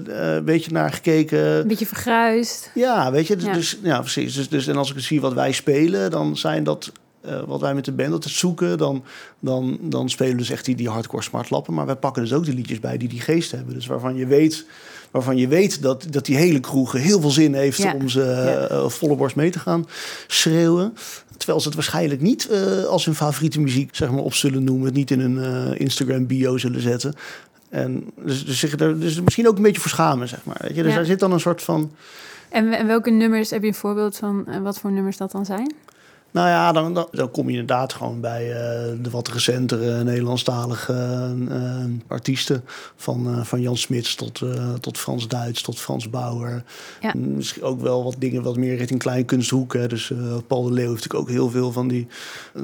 [0.08, 1.38] een beetje naar gekeken.
[1.38, 2.70] Een beetje vergruist.
[2.74, 4.34] Ja, weet je, dus ja, dus, ja precies.
[4.34, 6.92] Dus, dus, en als ik zie wat wij spelen, dan zijn dat
[7.26, 9.04] uh, wat wij met de band altijd zoeken, dan,
[9.38, 11.74] dan, dan spelen we dus echt die, die hardcore smartlappen.
[11.74, 13.74] Maar wij pakken dus ook de liedjes bij die die geest hebben.
[13.74, 14.66] Dus waarvan je weet
[15.10, 18.88] waarvan je weet dat, dat die hele kroeg heel veel zin heeft om ze uh,
[18.88, 19.86] volle borst mee te gaan
[20.26, 20.94] schreeuwen.
[21.36, 24.86] Terwijl ze het waarschijnlijk niet uh, als hun favoriete muziek zeg maar, op zullen noemen.
[24.86, 27.14] Het niet in een uh, Instagram bio zullen zetten.
[27.68, 30.56] En dus, dus zich er dus misschien ook een beetje voor schamen, zeg maar.
[30.60, 30.82] Weet je?
[30.82, 31.92] Dus daar zit dan een soort van...
[32.48, 35.74] En, en welke nummers, heb je een voorbeeld van wat voor nummers dat dan zijn?
[36.30, 38.54] Nou ja, dan, dan, kom je inderdaad gewoon bij uh,
[39.02, 40.92] de wat recentere Nederlandstalige
[41.48, 42.64] uh, artiesten.
[42.96, 44.42] Van, uh, van Jan Smits tot,
[44.80, 46.62] tot Frans Duits, tot Frans Bauer.
[47.00, 47.12] Ja.
[47.16, 49.72] Misschien ook wel wat dingen wat meer richting kleinkunsthoek.
[49.72, 49.88] Hè.
[49.88, 50.12] Dus
[50.46, 52.06] Paul de Leeuw heeft natuurlijk ook heel veel van die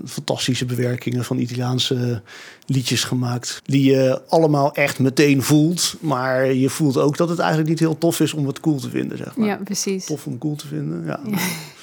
[0.05, 2.23] fantastische bewerkingen van Italiaanse
[2.67, 3.61] liedjes gemaakt.
[3.65, 5.97] Die je allemaal echt meteen voelt.
[6.01, 8.91] Maar je voelt ook dat het eigenlijk niet heel tof is om het cool te
[8.91, 9.47] vinden, zeg maar.
[9.47, 10.05] Ja, precies.
[10.05, 11.21] Tof om cool te vinden, ja.
[11.27, 11.39] ja.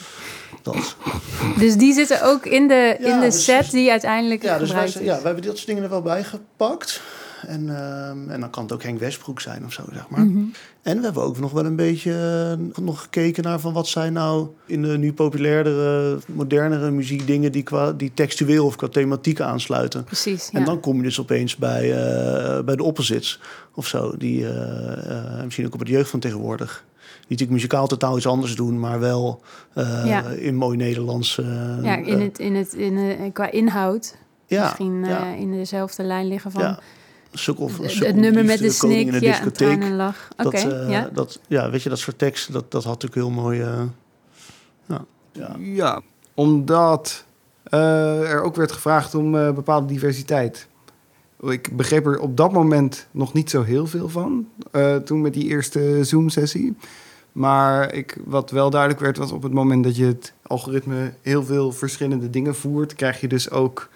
[0.61, 0.95] Dat.
[1.57, 4.93] Dus die zitten ook in de, in de dus- set die uiteindelijk ja, dus wij,
[5.01, 7.01] Ja, we hebben dit soort dingen er wel bij gepakt.
[7.47, 10.19] En, uh, en dan kan het ook Henk Westbroek zijn of zo, zeg maar.
[10.19, 10.51] Mm -hmm.
[10.81, 14.13] En we hebben ook nog wel een beetje uh, nog gekeken naar van wat zijn
[14.13, 20.03] nou in de nu populairdere, modernere muziekdingen die, qua, die textueel of qua thematiek aansluiten.
[20.03, 20.49] Precies.
[20.51, 23.39] En dan kom je dus opeens bij, uh, bij de opposites
[23.73, 26.83] of zo, die eh, misschien ook op het jeugd van tegenwoordig
[27.33, 29.41] natuurlijk muzikaal totaal iets anders doen, maar wel
[29.75, 30.23] uh, ja.
[30.23, 31.37] in mooi Nederlands.
[31.37, 31.45] Uh,
[31.81, 34.15] ja, in het, in het, in, uh, qua inhoud.
[34.47, 35.25] Ja, misschien ja.
[35.25, 36.61] in dezelfde lijn liggen van.
[36.61, 36.79] Ja.
[37.31, 40.27] Sukkel, sukkel, het nummer met de snik, de ja, en lach.
[40.37, 41.09] Oké, okay, ja.
[41.13, 43.59] Dat, ja, weet je, dat soort tekst, dat, dat had natuurlijk heel mooi...
[43.59, 45.05] ja.
[45.31, 45.55] Ja.
[45.59, 46.01] ja,
[46.33, 47.25] omdat
[47.63, 50.67] er ook werd gevraagd om bepaalde diversiteit.
[51.39, 54.47] Ik begreep er op dat moment nog niet zo heel veel van,
[55.05, 56.75] toen met die eerste Zoom-sessie.
[57.33, 61.43] Maar ik, wat wel duidelijk werd, was op het moment dat je het algoritme heel
[61.43, 63.89] veel verschillende dingen voert, krijg je dus ook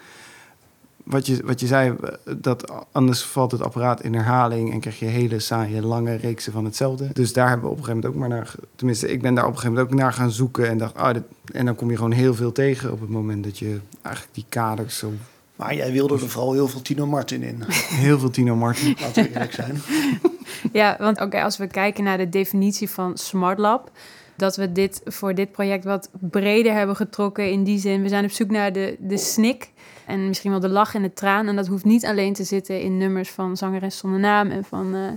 [1.08, 1.94] wat je, wat je zei,
[2.36, 6.64] dat anders valt het apparaat in herhaling en krijg je hele saaie, lange reeksen van
[6.64, 7.10] hetzelfde.
[7.12, 9.44] Dus daar hebben we op een gegeven moment ook maar naar, tenminste, ik ben daar
[9.44, 11.16] op een gegeven moment ook naar gaan zoeken en dacht, ah,
[11.52, 14.44] en dan kom je gewoon heel veel tegen op het moment dat je eigenlijk die
[14.48, 15.12] kaders zo
[15.58, 17.62] maar jij wilde er vooral heel veel Tino Martin in.
[18.06, 18.96] Heel veel Tino Martin.
[19.00, 19.80] Laten we eerlijk zijn.
[20.72, 23.90] ja, want oké, als we kijken naar de definitie van Smart Lab...
[24.36, 28.02] dat we dit voor dit project wat breder hebben getrokken in die zin.
[28.02, 29.70] We zijn op zoek naar de, de snik
[30.06, 31.46] en misschien wel de lach en de traan.
[31.46, 34.94] En dat hoeft niet alleen te zitten in nummers van zangeres zonder naam en van
[34.94, 35.08] uh,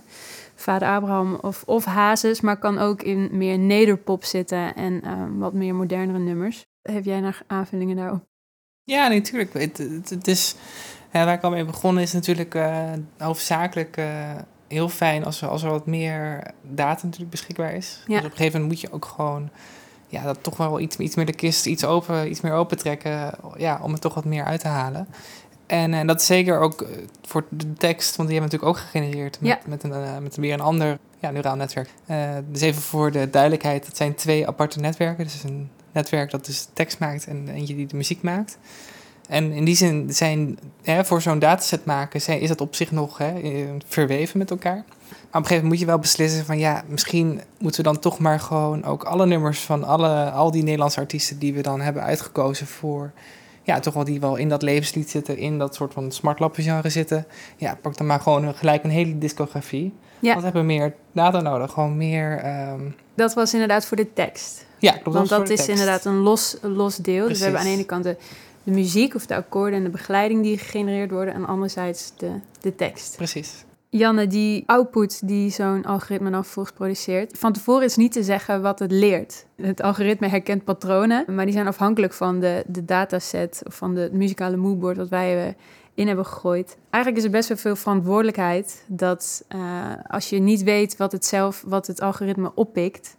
[0.55, 5.53] Vader Abraham of, of Hazes, maar kan ook in meer nederpop zitten en uh, wat
[5.53, 6.65] meer modernere nummers.
[6.81, 8.30] Heb jij nog aanvullingen daarop?
[8.91, 9.53] Ja, natuurlijk.
[9.53, 10.55] Het, het, het, is,
[11.11, 14.01] ja, waar ik al mee begonnen is natuurlijk uh, hoofdzakelijk
[14.67, 18.03] heel fijn als er, als er wat meer data natuurlijk beschikbaar is.
[18.07, 18.15] Ja.
[18.15, 19.49] Dus op een gegeven moment moet je ook gewoon
[20.07, 23.33] ja, dat toch wel iets, iets meer de kist iets, open, iets meer open trekken.
[23.57, 25.07] Ja, om het toch wat meer uit te halen.
[25.67, 26.87] En, en dat is zeker ook eh,
[27.21, 29.59] voor de tekst, want die hebben we natuurlijk ook gegenereerd met, ja.
[29.65, 31.89] met, een, met weer een ander ja, neuraal netwerk.
[32.07, 32.17] Uh,
[32.49, 35.23] dus even voor de duidelijkheid, dat zijn twee aparte netwerken.
[35.23, 38.57] Dus een netwerk dat dus tekst maakt en eentje die de muziek maakt.
[39.27, 42.91] En in die zin zijn hè, voor zo'n dataset maken, zijn, is dat op zich
[42.91, 43.33] nog hè,
[43.85, 44.83] verweven met elkaar.
[45.31, 47.99] Maar op een gegeven moment moet je wel beslissen van ja, misschien moeten we dan
[47.99, 51.81] toch maar gewoon ook alle nummers van alle, al die Nederlandse artiesten die we dan
[51.81, 53.11] hebben uitgekozen voor,
[53.63, 56.89] ja, toch wel die wel in dat levenslied zitten, in dat soort van smartlappen genre
[56.89, 57.25] zitten.
[57.57, 59.93] Ja, pak dan maar gewoon gelijk een hele discografie.
[60.19, 60.33] Ja.
[60.33, 61.71] Wat hebben we meer data nodig?
[61.71, 62.45] Gewoon meer.
[62.71, 62.95] Um...
[63.15, 64.65] Dat was inderdaad voor de tekst.
[64.81, 65.17] Ja, klopt.
[65.17, 67.25] Want dat is inderdaad een los, los deel.
[67.25, 67.27] Precies.
[67.27, 68.17] Dus we hebben aan de ene kant de
[68.63, 71.33] de muziek of de akkoorden en de begeleiding die gegenereerd worden.
[71.33, 73.15] En anderzijds de, de tekst.
[73.15, 73.65] Precies.
[73.89, 78.61] Janne, die output die zo'n algoritme dan vervolgens produceert, van tevoren is niet te zeggen
[78.61, 79.45] wat het leert.
[79.55, 84.09] Het algoritme herkent patronen, maar die zijn afhankelijk van de, de dataset of van de
[84.13, 85.53] muzikale moodboard wat wij eh,
[85.93, 86.77] in hebben gegooid.
[86.89, 91.25] Eigenlijk is er best wel veel verantwoordelijkheid dat uh, als je niet weet wat het
[91.25, 93.15] zelf, wat het algoritme oppikt,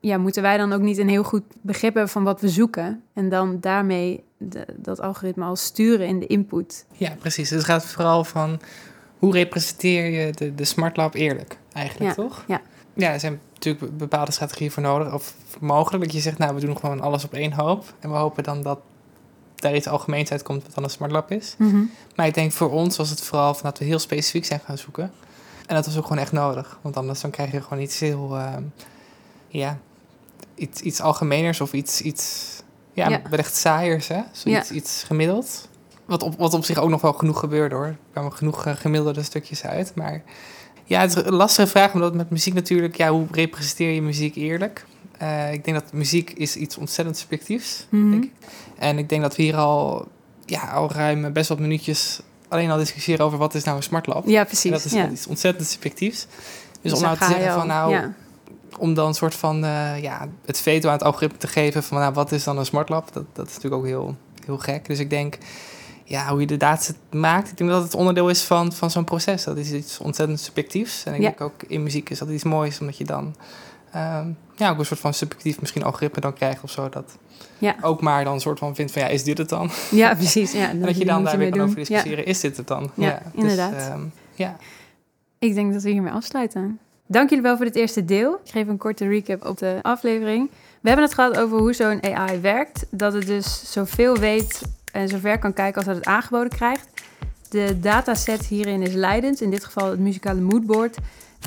[0.00, 3.02] ja, moeten wij dan ook niet een heel goed begrip hebben van wat we zoeken
[3.12, 4.24] en dan daarmee
[4.76, 6.86] dat algoritme al sturen in de input.
[6.92, 7.48] Ja, precies.
[7.48, 8.60] Dus het gaat vooral van
[9.18, 12.44] hoe representeer je de, de Smart Lab eerlijk, eigenlijk, toch?
[12.46, 12.60] Ja.
[12.94, 16.04] Ja, er zijn natuurlijk bepaalde strategieën voor nodig, of mogelijk.
[16.04, 17.94] Dat je zegt, nou, we doen gewoon alles op één hoop.
[18.00, 18.78] En we hopen dan dat
[19.54, 21.54] daar iets algemeens uitkomt wat dan een Smart Lab is.
[21.58, 21.82] Mhm.
[22.14, 24.78] Maar ik denk voor ons was het vooral van dat we heel specifiek zijn gaan
[24.78, 25.12] zoeken.
[25.66, 26.78] En dat was ook gewoon echt nodig.
[26.82, 28.56] Want anders dan krijg je gewoon iets heel, uh,
[29.48, 29.78] ja,
[30.60, 32.56] iets, iets algemeners of iets, iets
[32.92, 33.22] ja, ja.
[33.30, 34.20] wellicht saaiers, hè?
[34.32, 34.74] Zoiets ja.
[34.74, 35.68] iets gemiddeld.
[36.04, 37.84] Wat op, wat op zich ook nog wel genoeg gebeurde hoor.
[37.84, 39.92] Er kwamen genoeg uh, gemiddelde stukjes uit.
[39.94, 40.22] Maar
[40.84, 44.34] ja, het is een lastige vraag, omdat met muziek natuurlijk, ja, hoe representeer je muziek
[44.34, 44.86] eerlijk?
[45.22, 47.86] Uh, ik denk dat muziek is iets ontzettend subjectiefs.
[47.90, 48.10] Mm -hmm.
[48.10, 48.32] denk ik.
[48.78, 50.08] En ik denk dat we hier al,
[50.44, 54.06] ja, al ruim best wat minuutjes alleen al discussiëren over wat is nou een smart
[54.06, 54.26] lab.
[54.26, 54.64] Ja, precies.
[54.64, 55.10] En dat is ja.
[55.10, 56.26] iets ontzettend subjectiefs.
[56.82, 58.14] Dus, dus om nou te zeggen van nou, ja
[58.80, 61.98] om dan een soort van uh, ja, het veto aan het algoritme te geven van
[61.98, 64.86] nou, wat is dan een smart lab, dat, dat is natuurlijk ook heel, heel gek.
[64.86, 65.38] Dus ik denk,
[66.04, 69.04] ja, hoe je de dataset maakt, ik denk dat het onderdeel is van, van zo'n
[69.04, 69.44] proces.
[69.44, 71.04] Dat is iets ontzettend subjectiefs.
[71.04, 71.26] En ik ja.
[71.26, 73.34] denk ook in muziek is dat iets moois, omdat je dan
[73.96, 76.88] um, ja, ook een soort van subjectief misschien algoritme dan krijgt of zo.
[76.88, 77.18] Dat
[77.58, 77.76] ja.
[77.80, 79.70] ook maar dan een soort van vindt van ja, is dit het dan?
[79.90, 80.52] Ja, precies.
[80.52, 82.90] Ja, en dat je dan daar weer kan over discussiëren, is dit het dan?
[82.94, 83.72] Ja, ja inderdaad.
[83.72, 84.56] Dus, um, ja.
[85.38, 86.78] Ik denk dat we hiermee afsluiten.
[87.12, 88.40] Dank jullie wel voor dit eerste deel.
[88.44, 90.50] Ik geef een korte recap op de aflevering.
[90.80, 92.86] We hebben het gehad over hoe zo'n AI werkt.
[92.90, 96.88] Dat het dus zoveel weet en zover kan kijken als dat het aangeboden krijgt.
[97.48, 100.96] De dataset hierin is leidend, in dit geval het muzikale moodboard.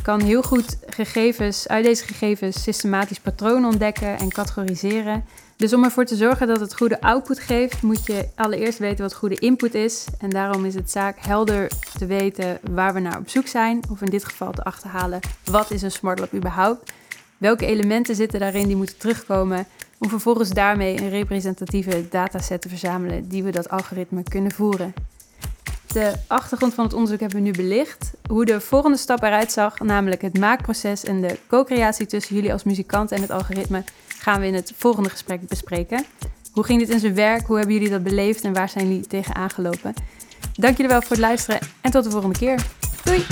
[0.01, 5.25] Kan heel goed gegevens, uit deze gegevens systematisch patronen ontdekken en categoriseren.
[5.55, 9.13] Dus om ervoor te zorgen dat het goede output geeft, moet je allereerst weten wat
[9.13, 10.05] goede input is.
[10.19, 13.79] En daarom is het zaak helder te weten waar we naar op zoek zijn.
[13.89, 16.91] Of in dit geval te achterhalen, wat is een smart lab überhaupt?
[17.37, 19.67] Welke elementen zitten daarin die moeten terugkomen?
[19.97, 24.93] Om vervolgens daarmee een representatieve dataset te verzamelen die we dat algoritme kunnen voeren.
[25.87, 28.11] De achtergrond van het onderzoek hebben we nu belicht.
[28.27, 32.63] Hoe de volgende stap eruit zag, namelijk het maakproces en de co-creatie tussen jullie als
[32.63, 33.83] muzikant en het algoritme,
[34.23, 36.05] gaan we in het volgende gesprek bespreken.
[36.51, 37.47] Hoe ging dit in zijn werk?
[37.47, 39.93] Hoe hebben jullie dat beleefd en waar zijn jullie tegen aangelopen?
[40.53, 42.65] Dank jullie wel voor het luisteren en tot de volgende keer.
[43.03, 43.25] Doei!